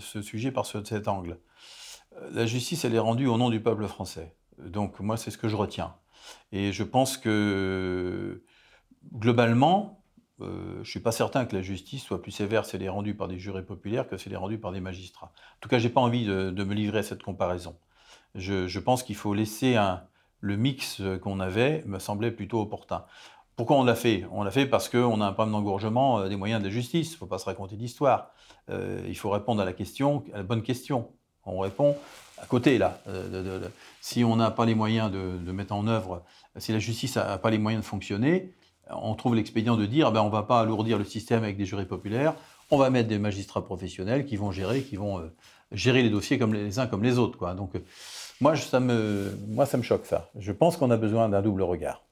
[0.00, 1.36] ce sujet par cet angle
[2.32, 4.34] la justice, elle est rendue au nom du peuple français.
[4.58, 5.94] Donc moi, c'est ce que je retiens.
[6.52, 8.42] Et je pense que
[9.14, 10.02] globalement,
[10.40, 12.88] euh, je ne suis pas certain que la justice soit plus sévère si elle est
[12.88, 15.32] rendue par des jurés populaires que si elle est rendue par des magistrats.
[15.56, 17.76] En tout cas, je n'ai pas envie de, me livrer à cette comparaison.
[18.34, 19.76] Je, pense qu'il faut laisser
[20.40, 23.04] le mix qu'on avait, me semblait plutôt opportun.
[23.56, 24.24] Pourquoi on l'a fait?
[24.30, 27.10] On l'a fait parce qu'on a un problème d'engorgement euh, des moyens de la justice.
[27.10, 28.30] Il ne faut pas se raconter d'histoire.
[28.70, 31.12] Euh, il faut répondre à la question, à la bonne question.
[31.50, 31.96] On répond
[32.40, 33.00] à côté, là.
[33.08, 33.60] Euh,
[34.00, 36.22] si on n'a pas les moyens de, mettre en œuvre,
[36.56, 38.54] si la justice n'a pas les moyens de fonctionner,
[38.90, 41.66] on trouve l'expédient de dire ben, on ne va pas alourdir le système avec des
[41.66, 42.34] jurés populaires,
[42.70, 45.32] on va mettre des magistrats professionnels qui vont gérer, qui vont euh,
[45.72, 47.54] gérer les dossiers comme les, uns comme les autres.
[47.54, 47.80] Donc, euh,
[48.40, 50.30] moi, ça me, moi, ça me choque, ça.
[50.38, 52.02] Je pense qu'on a besoin d'un double regard.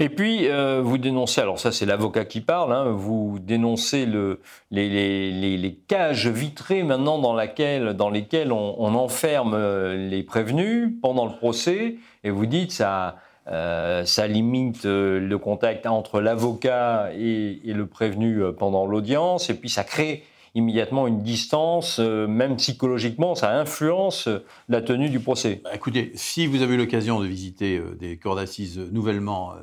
[0.00, 4.40] Et puis, euh, vous dénoncez, alors ça c'est l'avocat qui parle, hein, vous dénoncez le,
[4.72, 11.36] les, cages vitrées maintenant dans, laquelle, dans lesquelles on, enferme euh, les prévenus pendant le
[11.36, 18.42] procès, et vous dites ça, euh, ça limite le contact entre l'avocat et, le prévenu
[18.58, 20.24] pendant l'audience, et puis ça crée
[20.54, 25.60] immédiatement une distance, euh, même psychologiquement, ça influence euh, la tenue du procès.
[25.64, 29.54] Bah, écoutez, si vous avez l'occasion de visiter euh, des corps d'assises nouvellement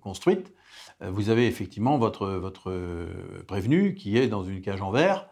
[0.00, 0.52] construites,
[1.00, 2.72] vous avez effectivement votre, votre
[3.46, 5.26] prévenu qui est dans une cage en verre,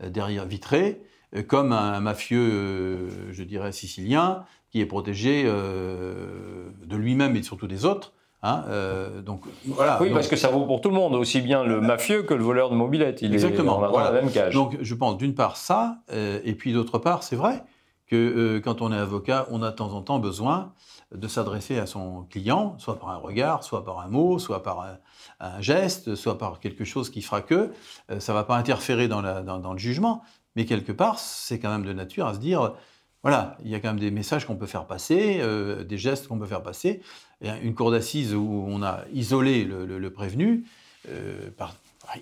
[0.00, 1.02] derrière vitrée,
[1.48, 8.12] comme un mafieux, je dirais, sicilien, qui est protégé de lui-même et surtout des autres
[8.42, 10.00] Hein, euh, donc, voilà.
[10.00, 12.44] Oui, parce que ça vaut pour tout le monde, aussi bien le mafieux que le
[12.44, 13.20] voleur de mobilette.
[13.22, 13.84] Il Exactement.
[13.84, 14.54] Est dans la, même cage.
[14.54, 17.64] Donc je pense d'une part ça, euh, et puis d'autre part, c'est vrai
[18.06, 20.72] que euh, quand on est avocat, on a de temps en temps besoin
[21.12, 24.98] de s'adresser à son client, soit par un regard, soit par un mot, soit par
[25.40, 27.70] un, geste, soit par quelque chose qui fera que
[28.18, 30.22] ça ne va pas interférer dans, la, dans, le jugement,
[30.54, 32.74] mais quelque part, c'est quand même de nature à se dire,
[33.22, 35.42] voilà, il y a quand même des messages qu'on peut faire passer,
[35.84, 37.02] des gestes qu'on peut faire passer
[37.40, 40.64] une cour d'assises où on a isolé le, prévenu,
[41.08, 41.50] euh,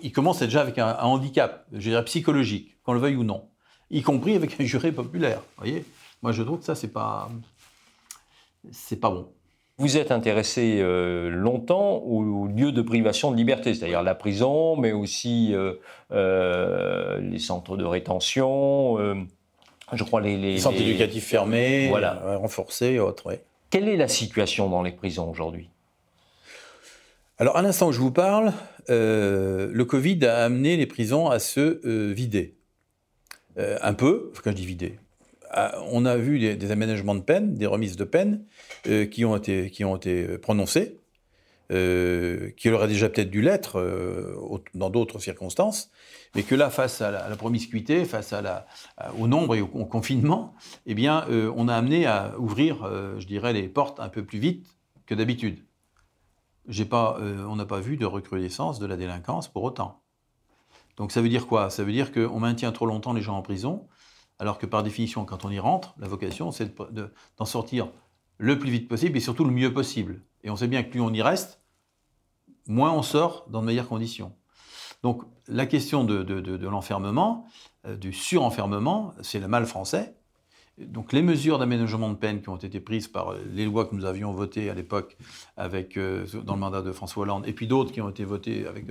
[0.01, 3.47] il commence déjà avec un, handicap, je dirais psychologique, qu'on le veuille ou non,
[3.89, 5.41] y compris avec un juré populaire.
[5.57, 5.85] voyez
[6.21, 7.29] Moi, je trouve que ça, c'est pas,
[8.71, 9.31] c'est pas bon.
[9.79, 14.91] Vous êtes intéressé euh, longtemps au lieu de privation de liberté, c'est-à-dire la prison, mais
[14.91, 19.27] aussi euh, les centres de rétention,
[19.93, 22.37] je crois les, les, centres éducatifs fermés, voilà.
[22.37, 23.37] renforcés et autres.
[23.69, 25.69] Quelle est la situation dans les prisons aujourd'hui?
[27.39, 28.51] Alors, à l'instant où je vous parle,
[28.89, 32.55] euh, le Covid a amené les prisons à se euh, vider.
[33.59, 34.97] Euh, un peu, quand je dis vider.
[35.51, 38.43] Ah, on a vu des, aménagements de peine, des remises de peine
[39.11, 40.97] qui, ont été, qui ont été prononcées,
[41.69, 43.83] qui auraient déjà peut-être dû l'être
[44.73, 45.91] dans d'autres circonstances,
[46.35, 48.33] mais que là, face à la, promiscuité, face
[49.17, 50.53] au nombre et au, confinement,
[50.85, 54.23] eh bien, euh, on a amené à ouvrir, euh, je dirais, les portes un peu
[54.23, 54.67] plus vite
[55.05, 55.65] que d'habitude.
[56.69, 60.01] Euh, on n'a pas vu de recrudescence de la délinquance pour autant.
[60.97, 61.69] Donc ça veut dire quoi?
[61.69, 63.87] Ça veut dire qu'on maintient trop longtemps les gens en prison,
[64.39, 66.75] alors que par définition, quand on y rentre, la vocation, c'est
[67.37, 67.89] d'en sortir
[68.37, 70.21] le plus vite possible et surtout le mieux possible.
[70.47, 71.59] Et on sait bien que plus on y reste,
[72.67, 74.31] moins on sort dans de meilleures conditions.
[75.03, 77.45] Donc la question de, l'enfermement,
[77.85, 80.15] euh, du surenfermement, c'est le mal français.
[80.77, 83.93] Donc les mesures d'aménagement de peine qui ont été prises par euh, les lois que
[83.93, 85.17] nous avions votées à l'époque
[85.57, 88.67] avec euh, dans le mandat de François Hollande, et puis d'autres qui ont été votées
[88.67, 88.85] avec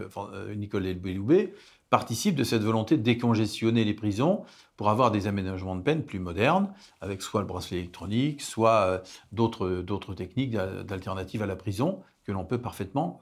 [0.55, 1.55] Nicolas Belloubet,
[1.89, 4.45] participent de cette volonté de décongestionner les prisons
[4.77, 9.03] pour avoir des aménagements de peine plus modernes, avec soit le bracelet électronique, soit
[9.33, 13.20] d'autres techniques d'alternatives à la prison que l'on peut parfaitement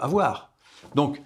[0.00, 0.52] avoir.
[0.94, 1.22] Donc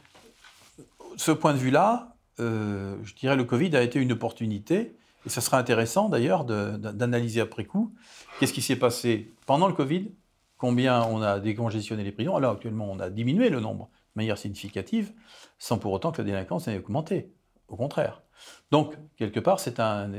[1.16, 5.40] ce point de vue-là, euh, je dirais le Covid a été une opportunité, et ce
[5.40, 7.94] sera intéressant d'ailleurs d'analyser après coup
[8.38, 10.12] qu'est-ce qui s'est passé pendant le Covid,
[10.56, 12.36] combien on a décongestionné les prisons.
[12.36, 15.12] Alors actuellement, on a diminué le nombre de manière significative,
[15.58, 17.32] sans pour autant que la délinquance ait augmenté.
[17.68, 18.22] Au contraire.
[18.70, 20.10] Donc, quelque part, c'est un,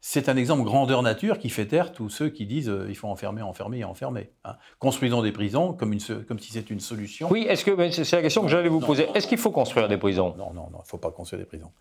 [0.00, 3.08] c'est un exemple grandeur nature qui fait taire tous ceux qui disent euh, il faut
[3.08, 4.30] enfermer, enfermer et enfermer.
[4.44, 4.56] Hein.
[4.78, 7.28] Construisons des prisons comme, une, comme si c'était une solution.
[7.30, 9.08] Oui, est-ce que c'est la question que j'allais vous poser.
[9.14, 10.34] Est-ce qu'il faut construire des prisons?
[10.36, 11.72] Non, non, non, il ne faut pas construire des prisons.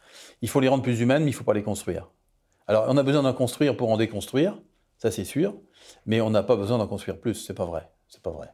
[0.42, 2.10] Il faut les rendre plus humaines, mais il ne faut pas les construire.
[2.68, 4.58] Alors, on a besoin d'en construire pour en déconstruire,
[4.98, 5.56] ça c'est sûr,
[6.06, 7.90] mais on n'a pas besoin d'en construire plus, c'est pas vrai.
[8.08, 8.48] C'est pas vrai.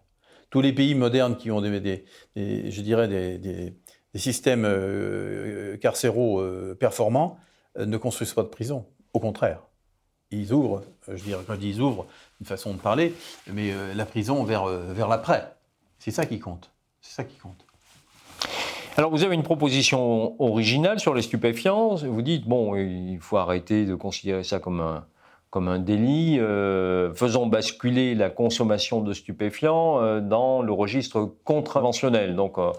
[0.50, 2.04] Tous les pays modernes qui ont des,
[2.36, 3.74] je dirais des,
[4.20, 7.38] systèmes euh, carcéraux euh, performants
[7.78, 8.86] ne construisent pas de prisons.
[9.14, 9.62] Au contraire,
[10.32, 12.06] ils ouvrent, euh, je dirais quand ils ouvrent,
[12.40, 13.14] une façon de parler,
[13.48, 15.54] mais euh, la prison vers, euh, vers l'après.
[16.00, 16.72] C'est ça qui compte.
[17.02, 17.66] C'est ça qui compte.
[18.98, 21.96] Alors vous avez une proposition originale sur les stupéfiants.
[21.96, 25.06] Vous dites, bon, il faut arrêter de considérer ça comme un,
[25.50, 26.40] comme un délit,
[27.16, 32.36] faisons basculer la consommation de stupéfiants dans le registre contraventionnel.
[32.36, 32.72] Donc euh,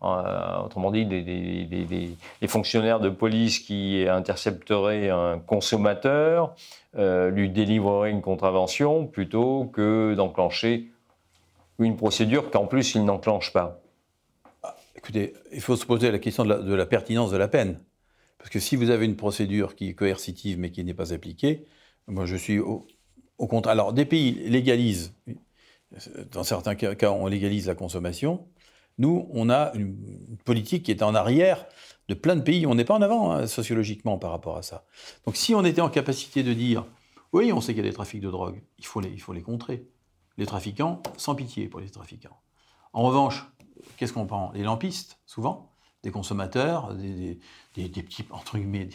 [0.00, 6.54] autrement dit, les, fonctionnaires de police qui intercepteraient un consommateur
[6.96, 10.90] euh, lui délivreraient une contravention plutôt que d'enclencher
[11.78, 13.80] une procédure qu'en plus il n'enclenche pas.
[14.62, 17.78] Ah, écoutez, il faut se poser la question de la, pertinence de la peine.
[18.38, 21.66] Parce que si vous avez une procédure qui est coercitive mais qui n'est pas appliquée,
[22.06, 22.86] moi je suis au,
[23.38, 23.72] au contraire.
[23.72, 25.14] Alors des pays légalisent,
[26.32, 28.46] dans certains cas on légalise la consommation,
[29.00, 29.96] nous, on a une
[30.44, 31.66] politique qui est en arrière
[32.10, 32.66] de plein de pays.
[32.66, 34.84] On n'est pas en avant hein, sociologiquement par rapport à ça.
[35.24, 36.84] Donc si on était en capacité de dire,
[37.32, 39.32] oui, on sait qu'il y a des trafics de drogue, il faut les, il faut
[39.32, 39.88] les contrer.
[40.36, 42.38] Les trafiquants, sans pitié pour les trafiquants.
[42.92, 43.46] En revanche,
[43.96, 44.52] qu'est-ce qu'on prend?
[44.52, 45.72] Les lampistes, souvent,
[46.02, 47.38] des consommateurs, des,
[47.74, 48.90] petits, entre guillemets,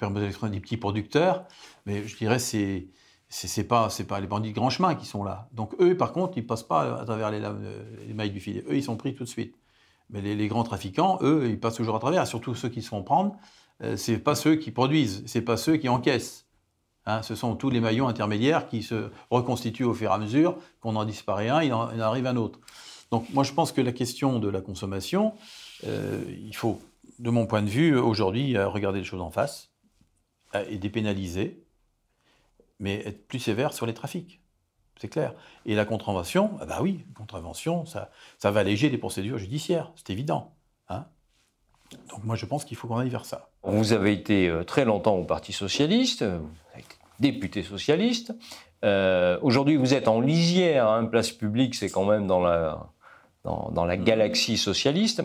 [0.00, 1.46] des petits producteurs,
[1.86, 2.88] mais je dirais c'est
[3.30, 5.48] c'est pas c'est pas les bandits de grand chemin qui sont là.
[5.52, 8.64] Donc eux, par contre, ils passent pas à travers les, mailles du filet.
[8.68, 9.54] Eux, ils sont pris tout de suite.
[10.10, 12.26] Mais les, grands trafiquants, eux, ils passent toujours à travers.
[12.26, 13.36] Surtout ceux qui se font prendre,
[13.82, 16.46] euh, c'est pas ceux qui produisent, c'est pas ceux qui encaissent.
[17.06, 20.56] Hein, ce sont tous les maillons intermédiaires qui se reconstituent au fur et à mesure
[20.80, 22.58] qu'on en disparaît un, il en, arrive un autre.
[23.12, 25.34] Donc moi, je pense que la question de la consommation,
[25.86, 26.80] euh, il faut,
[27.20, 29.70] de mon point de vue, aujourd'hui, euh, regarder les choses en face
[30.68, 31.62] et dépénaliser
[32.80, 34.40] mais être plus sévère sur les trafics.
[35.00, 35.34] C'est clair.
[35.64, 40.10] Et la contravention, ah bah oui, contravention, ça, ça va alléger les procédures judiciaires, c'est
[40.10, 40.54] évident.
[40.88, 41.06] Hein
[42.10, 43.50] Donc moi je pense qu'il faut qu'on aille vers ça.
[43.62, 46.84] Vous avez été euh, très longtemps au Parti socialiste, vous avez
[47.18, 48.34] député socialiste.
[48.84, 52.90] Euh, aujourd'hui vous êtes en lisière, hein, place publique, c'est quand même dans la,
[53.44, 55.22] dans la galaxie socialiste.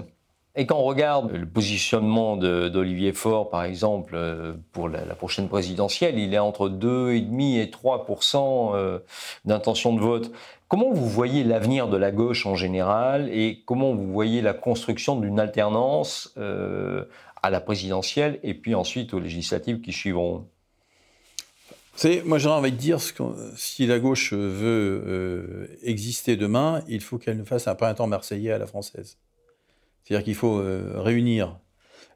[0.58, 6.18] Et quand on regarde le positionnement d'Olivier Faure, par exemple, euh, pour la, prochaine présidentielle,
[6.18, 8.99] il est entre 2,5 et 3% euh,
[9.43, 10.32] d'intention de vote.
[10.70, 15.20] Comment vous voyez l'avenir de la gauche en général et comment vous voyez la construction
[15.20, 17.03] d'une alternance euh,
[17.43, 20.47] à la présidentielle et puis ensuite aux législatives qui suivront?
[22.26, 23.24] Moi j'aurais envie de dire, que
[23.56, 28.58] si la gauche veut exister demain, il faut qu'elle nous fasse un printemps marseillais à
[28.58, 29.18] la française.
[30.06, 31.60] C'est-à-dire qu'il faut euh, réunir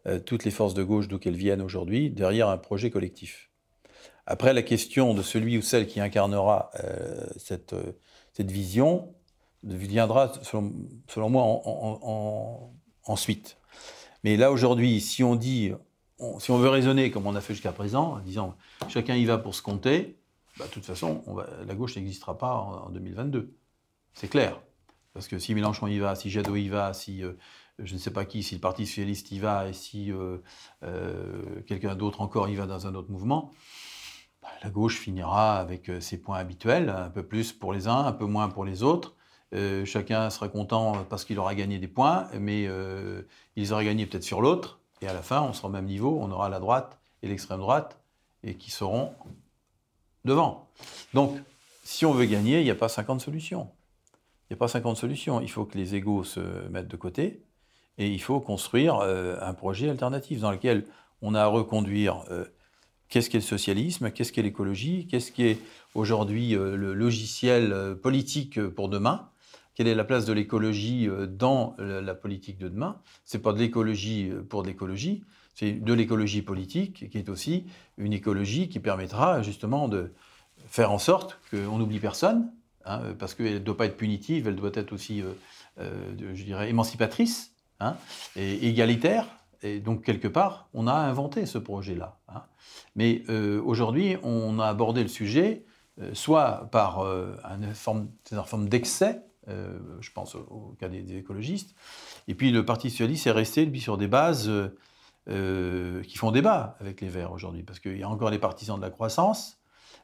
[0.05, 3.49] euh, toutes les forces de gauche d'où qu'elles viennent aujourd'hui derrière un projet collectif.
[4.27, 7.73] Après, la question de celui ou celle qui incarnera euh, cette,
[8.37, 9.13] vision
[9.63, 12.71] viendra, selon, moi, en,
[13.05, 13.57] ensuite.
[14.23, 15.73] Mais là, aujourd'hui, si on dit,
[16.37, 18.55] si on veut raisonner comme on a fait jusqu'à présent, en disant
[18.87, 20.19] chacun y va pour se compter,
[20.57, 21.23] bah, de toute façon,
[21.67, 23.53] la gauche n'existera pas en, 2022.
[24.13, 24.61] C'est clair.
[25.13, 27.23] Parce que si Mélenchon y va, si Jadot y va, si
[27.83, 30.37] je ne sais pas qui, si le Parti socialiste y va et si euh,
[30.83, 33.51] euh, quelqu'un d'autre encore y va dans un autre mouvement,
[34.41, 38.05] bah, la gauche finira avec euh, ses points habituels, un peu plus pour les uns,
[38.05, 39.15] un peu moins pour les autres.
[39.85, 42.67] chacun sera content parce qu'il aura gagné des points, mais
[43.55, 46.19] ils auraient gagné peut-être sur l'autre, et à la fin, on sera au même niveau,
[46.21, 47.99] on aura la droite et l'extrême droite,
[48.43, 49.13] et qui seront
[50.23, 50.69] devant.
[51.13, 51.35] Donc,
[51.83, 53.71] si on veut gagner, il n'y a pas 50 solutions.
[54.49, 55.41] Il n'y a pas 50 solutions.
[55.41, 57.43] Il faut que les égaux se mettent de côté,
[57.99, 60.85] et il faut construire euh, un projet alternatif dans lequel
[61.21, 62.45] on a à reconduire euh,
[63.09, 65.59] qu'est-ce qu'est le socialisme, qu'est-ce qu'est l'écologie, qu'est-ce qui est
[65.93, 69.29] aujourd'hui euh, le logiciel politique pour demain,
[69.75, 72.97] quelle est la place de l'écologie dans la politique de demain.
[73.23, 75.23] C'est pas de l'écologie pour de l'écologie,
[75.55, 77.63] c'est de l'écologie politique qui est aussi
[77.97, 80.11] une écologie qui permettra justement de
[80.67, 82.51] faire en sorte qu'on n'oublie personne,
[82.83, 85.23] hein, parce qu'elle ne doit pas être punitive, elle doit être aussi,
[85.77, 87.53] je dirais, émancipatrice.
[87.79, 87.95] Hein,
[88.35, 89.25] et égalitaire.
[89.61, 92.17] Et donc, quelque part, on a inventé ce projet-là.
[92.27, 92.43] Hein.
[92.95, 95.65] Mais euh, aujourd'hui, on a abordé le sujet
[96.01, 98.09] euh, soit par euh, une forme,
[98.67, 101.73] d'excès, je pense au, cas des, écologistes,
[102.27, 104.51] et puis le Parti socialiste est resté, lui, sur des bases
[105.25, 108.81] qui font débat avec les Verts aujourd'hui, parce qu'il y a encore les partisans de
[108.83, 109.59] la croissance.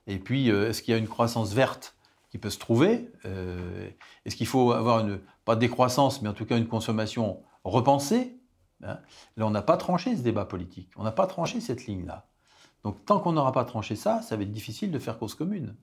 [0.08, 1.96] Et puis, est-ce qu'il y a une croissance verte
[2.32, 3.08] qui peut se trouver
[4.26, 8.38] Est-ce qu'il faut avoir une, pas de décroissance, mais en tout cas une consommation repensée
[8.84, 9.00] hein
[9.38, 10.90] Là, on n'a pas tranché ce débat politique.
[10.96, 12.28] On n'a pas tranché cette ligne-là.
[12.84, 15.76] Donc, tant qu'on n'aura pas tranché ça, ça va être difficile de faire cause commune.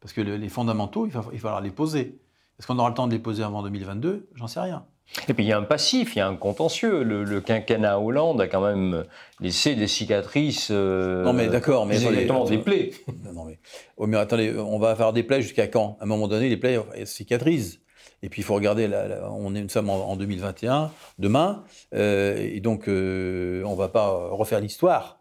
[0.00, 2.18] Parce que les fondamentaux, il va, falloir les poser.
[2.58, 4.86] Est-ce qu'on aura le temps de les poser avant 2022 J'en sais rien.
[5.28, 7.02] Et puis il y a un passif, il y a un contentieux.
[7.02, 9.04] Le, quinquennat Hollande a quand même
[9.40, 10.68] laissé des cicatrices.
[10.70, 12.92] Euh, non mais d'accord, mais exactement des plaies.
[13.34, 13.58] Non, mais,
[13.96, 15.96] oh, mais, attendez, on va faire des plaies jusqu'à quand?
[16.00, 17.80] À un moment donné, les plaies cicatrisent.
[18.22, 18.88] Et puis il faut regarder,
[19.30, 21.64] on est, nous sommes en, 2021, demain,
[21.94, 25.20] euh, et donc euh, on ne va pas refaire l'histoire.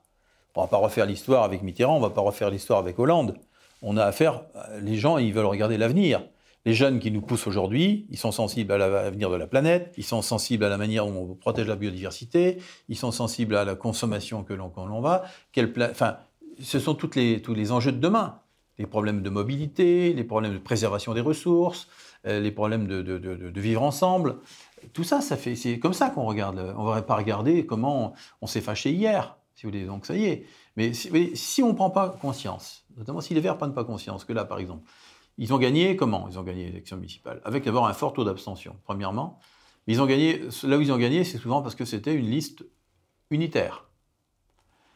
[0.55, 2.99] On ne va pas refaire l'histoire avec Mitterrand, on ne va pas refaire l'histoire avec
[2.99, 3.37] Hollande.
[3.81, 4.43] On a affaire,
[4.81, 6.21] les gens, ils veulent regarder l'avenir.
[6.65, 10.03] Les jeunes qui nous poussent aujourd'hui, ils sont sensibles à l'avenir de la planète, ils
[10.03, 12.57] sont sensibles à la manière dont on protège la biodiversité,
[12.89, 14.69] ils sont sensibles à la consommation que l'on
[14.99, 15.23] va.
[15.91, 16.17] enfin,
[16.61, 18.41] ce sont les, tous les enjeux de demain.
[18.79, 21.87] Les problèmes de mobilité, les problèmes de préservation des ressources,
[22.25, 24.37] euh, les problèmes de, vivre ensemble.
[24.93, 26.73] Tout ça, ça fait, c'est comme ça qu'on regarde.
[26.77, 29.85] On ne va pas regarder comment on s'est fâché hier, si vous voulez.
[29.85, 30.45] Donc ça y est.
[30.77, 33.83] Mais si, si on ne prend pas conscience, notamment si les Verts ne prennent pas
[33.83, 34.89] conscience, que là, par exemple,
[35.39, 38.75] ils ont gagné comment Ils ont gagné l'élection municipale Avec d'abord un fort taux d'abstention,
[38.83, 39.39] premièrement.
[39.87, 42.29] Mais ils ont gagné, là où ils ont gagné, c'est souvent parce que c'était une
[42.29, 42.65] liste
[43.29, 43.85] unitaire.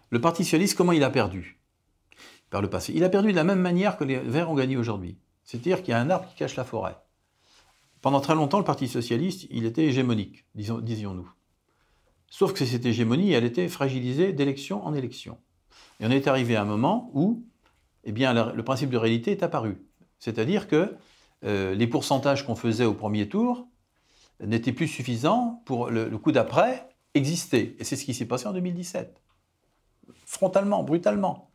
[0.09, 1.62] Le Parti socialiste, comment il a perdu?
[2.89, 5.17] Il a perdu de la même manière que les Verts ont gagné aujourd'hui.
[5.43, 6.95] C'est-à-dire qu'il y a un arbre qui cache la forêt.
[8.01, 11.29] Pendant très longtemps, le Parti socialiste, il était hégémonique, disions-nous.
[12.29, 15.37] Sauf que cette hégémonie, elle était fragilisée d'élection en élection.
[15.99, 17.45] Et on est arrivé à un moment où
[18.03, 19.85] eh bien, le principe de réalité est apparu.
[20.19, 20.95] C'est-à-dire que
[21.45, 23.67] euh, les pourcentages qu'on faisait au premier tour
[24.41, 27.75] n'étaient plus suffisants pour le, coup d'après exister.
[27.79, 29.21] Et c'est ce qui s'est passé en 2017.
[30.25, 31.52] Frontalement, brutalement.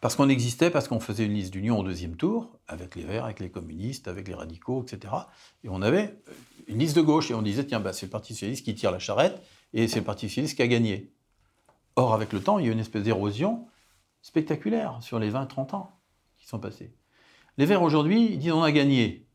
[0.00, 3.24] Parce qu'on existait, parce qu'on faisait une liste d'union au deuxième tour, avec les Verts,
[3.24, 5.12] avec les communistes, avec les radicaux, etc.
[5.64, 6.18] Et on avait
[6.68, 8.90] une liste de gauche, et on disait, tiens, bah, c'est le Parti socialiste qui tire
[8.90, 9.42] la charrette,
[9.72, 11.12] et c'est le Parti socialiste qui a gagné.
[11.96, 13.66] Or, avec le temps, il y a eu une espèce d'érosion
[14.20, 15.96] spectaculaire sur les 20-30 ans
[16.46, 16.94] sont passés.
[17.58, 19.26] Les Verts aujourd'hui, ils disent on a gagné.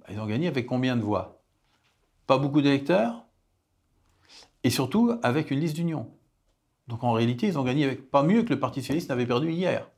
[0.00, 1.42] Bah, ils ont gagné avec combien de voix?
[2.26, 3.24] Pas beaucoup d'électeurs
[4.62, 6.10] et surtout avec une liste d'union.
[6.86, 9.50] Donc en réalité, ils ont gagné avec pas mieux que le Parti socialiste n'avait perdu
[9.50, 9.90] hier.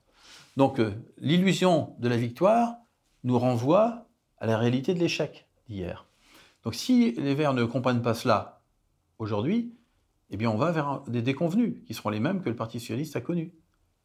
[0.57, 2.77] Donc euh, l'illusion de la victoire
[3.25, 4.07] nous renvoie
[4.39, 6.07] à la réalité de l'échec d'hier.
[6.65, 8.63] Donc si les Verts ne comprennent pas cela
[9.19, 9.75] aujourd'hui,
[10.31, 13.17] eh bien on va vers des déconvenus qui seront les mêmes que le Parti socialiste
[13.17, 13.53] a connus.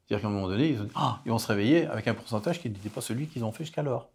[0.08, 2.90] C'est-à-dire qu'à un moment donné, ah, ils, vont se réveiller avec un pourcentage qui n'était
[2.90, 4.10] pas celui qu'ils ont fait jusqu'alors.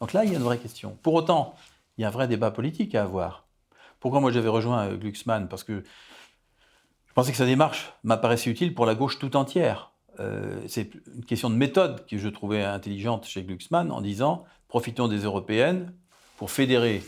[0.00, 0.96] Donc là, il y a une vraie question.
[1.02, 1.54] Pour autant,
[1.98, 3.46] il y a un vrai débat politique à avoir.
[4.00, 5.46] Pourquoi moi j'avais rejoint euh, Glucksmann?
[5.48, 5.84] Parce que
[7.06, 9.89] je pensais que sa démarche m'apparaissait utile pour la gauche tout entière.
[10.20, 15.08] Euh, c'est une question de méthode que je trouvais intelligente chez Glucksmann en disant profitons
[15.08, 15.94] des européennes
[16.36, 17.02] pour fédérer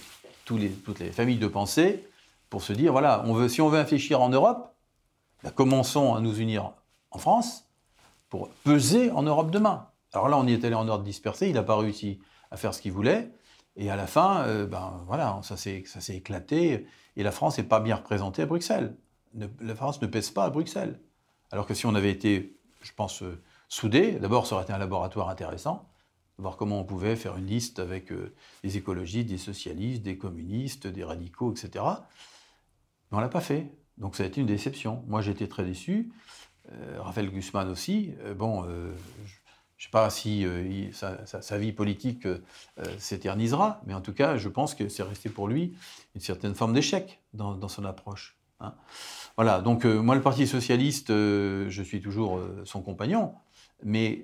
[0.44, 2.06] toutes les familles de pensée,
[2.50, 4.74] pour se dire voilà, si on veut infléchir en Europe,
[5.42, 6.72] ben, commençons à nous unir
[7.10, 7.68] en France,
[8.28, 9.88] pour peser en Europe demain.
[10.12, 12.18] Alors là, on y est allé en ordre dispersé, il n'a pas réussi
[12.50, 13.30] à faire ce qu'il voulait,
[13.76, 16.86] et à la fin, euh, ben voilà, ça s'est éclaté,
[17.16, 18.96] et la France n'est pas bien représentée à Bruxelles.
[19.34, 21.00] la France ne pèse pas à Bruxelles.
[21.50, 24.78] Alors que si on avait été, je pense, euh, soudés, d'abord, ça aurait été un
[24.78, 25.88] laboratoire intéressant,
[26.38, 30.86] voir comment on pouvait faire une liste avec euh, des écologistes, des socialistes, des communistes,
[30.86, 31.84] des radicaux, etc.
[33.10, 33.70] Mais on ne l'a pas fait.
[33.98, 35.04] Donc ça a été une déception.
[35.06, 36.12] Moi, été très déçu.
[36.72, 38.92] Euh, Raphaël Guzman aussi, bon, je ne
[39.78, 40.46] sais pas si
[40.92, 42.26] sa, vie politique
[42.98, 45.76] s'éternisera, mais en tout cas, je pense que c'est resté pour lui
[46.14, 48.36] une certaine forme d'échec dans, son approche.
[48.62, 48.74] Hein.
[49.36, 53.32] Voilà, donc moi, le Parti socialiste, je suis toujours son compagnon,
[53.82, 54.22] mais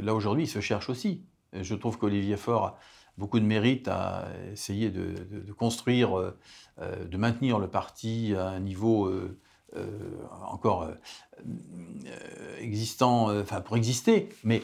[0.00, 1.24] là, aujourd'hui, il se cherche aussi.
[1.52, 2.78] Je trouve qu'Olivier Faure a
[3.18, 6.32] beaucoup de mérite à essayer de construire,
[6.78, 9.10] de maintenir le parti à un niveau
[9.76, 9.84] euh,
[10.48, 10.94] encore euh,
[11.46, 14.62] euh, existant, enfin pour exister, mais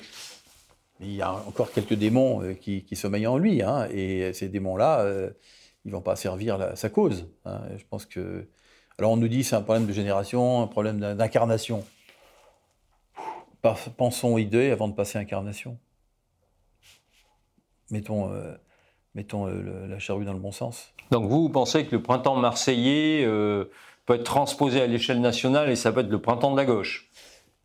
[0.99, 5.07] il y a encore quelques démons qui, sommeillent en lui, hein, et ces démons-là,
[5.84, 7.28] ils vont pas servir sa cause.
[7.44, 7.61] Hein.
[7.76, 8.49] je pense que.
[8.99, 11.84] Alors on nous dit c'est un problème de génération, un problème d'incarnation.
[13.97, 15.78] Pensons idée avant de passer incarnation.
[17.90, 18.30] Mettons,
[19.14, 20.92] mettons la charrue dans le bon sens.
[21.11, 23.26] Donc vous, vous pensez que le printemps marseillais
[24.07, 27.11] peut être transposé à l'échelle nationale et ça peut être le printemps de la gauche?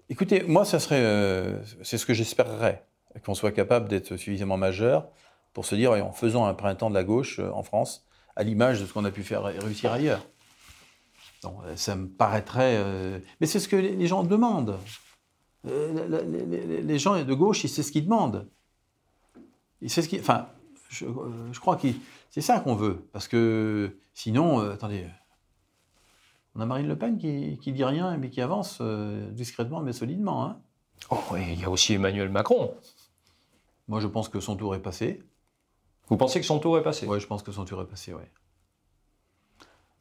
[0.09, 2.84] Écoutez, moi, ça serait, euh, c'est ce que j'espérerais,
[3.23, 5.07] qu'on soit capable d'être suffisamment majeur
[5.53, 8.05] pour se dire, en faisant un printemps de la gauche euh, en France,
[8.36, 10.25] à l'image de ce qu'on a pu faire réussir ailleurs.
[11.75, 13.21] Ça me paraîtrait.
[13.39, 14.77] mais c'est ce que les gens demandent.
[15.63, 18.47] les, gens de gauche, c'est ce qu'ils demandent.
[19.87, 20.47] C'est ce qui, enfin,
[20.89, 21.87] je, crois que
[22.29, 25.07] c'est ça qu'on veut, parce que sinon, attendez,
[26.53, 28.81] on a Marine Le Pen qui, qui dit rien mais qui avance
[29.31, 30.45] discrètement mais solidement.
[30.45, 30.61] Hein.
[31.09, 32.73] Oh, il y a aussi Emmanuel Macron.
[33.87, 35.23] Moi, je pense que son tour est passé.
[36.07, 37.07] Vous pensez que son tour est passé?
[37.07, 38.23] Oui, je pense que son tour est passé, oui.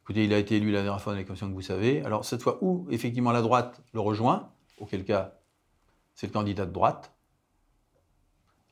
[0.03, 2.03] Écoutez, il a été élu la dernière fois dans les commissions que vous savez.
[2.03, 4.49] Alors, cette fois, où effectivement la droite le rejoint,
[4.79, 5.35] auquel cas,
[6.15, 7.13] c'est le candidat de droite.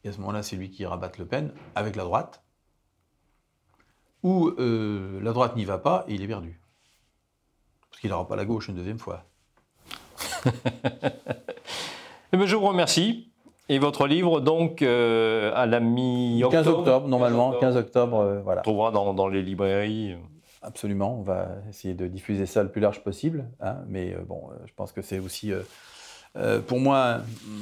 [0.03, 2.43] Et à ce moment-là, c'est lui qui rabatte Le Pen avec la droite.
[4.23, 6.59] Ou euh, la droite n'y va pas et il est perdu.
[7.89, 9.23] Parce qu'il n'aura pas la gauche une deuxième fois.
[12.31, 13.31] Eh ben, je vous remercie.
[13.69, 18.61] Et votre livre, donc, euh, à la mi-octobre 15 octobre, normalement, 15 octobre, euh, voilà.
[18.61, 20.15] On trouvera dans, les librairies.
[20.61, 23.49] Absolument, on va essayer de diffuser ça le plus large possible.
[23.61, 25.51] Hein, mais euh, bon, je pense que c'est aussi,
[26.67, 27.21] pour moi,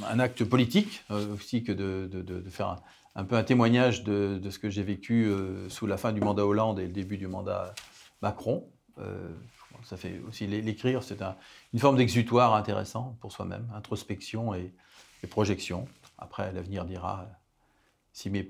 [0.09, 2.77] un acte politique, aussi que de, faire
[3.15, 5.31] un, peu un témoignage de, ce que j'ai vécu
[5.69, 7.73] sous la fin du mandat Hollande et le début du mandat
[8.21, 8.67] Macron.
[9.83, 11.21] ça fait aussi l'écrire, c'est
[11.73, 14.73] une forme d'exutoire intéressant pour soi-même, introspection et,
[15.29, 15.87] projection.
[16.17, 17.27] Après, l'avenir dira
[18.13, 18.49] si mes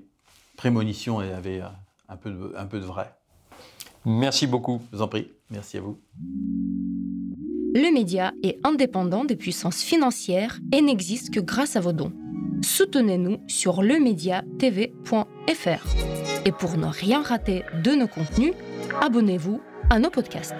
[0.56, 1.60] prémonitions avaient
[2.08, 3.17] un peu de vrai.
[4.08, 4.80] Merci beaucoup.
[4.90, 5.28] Je vous en prie.
[5.50, 5.98] Merci à vous.
[7.74, 12.12] Le média est indépendant des puissances financières et n'existe que grâce à vos dons.
[12.62, 16.46] Soutenez-nous sur lemediatv.fr.
[16.46, 18.54] Et pour ne rien rater de nos contenus,
[19.02, 20.54] abonnez-vous à nos podcasts.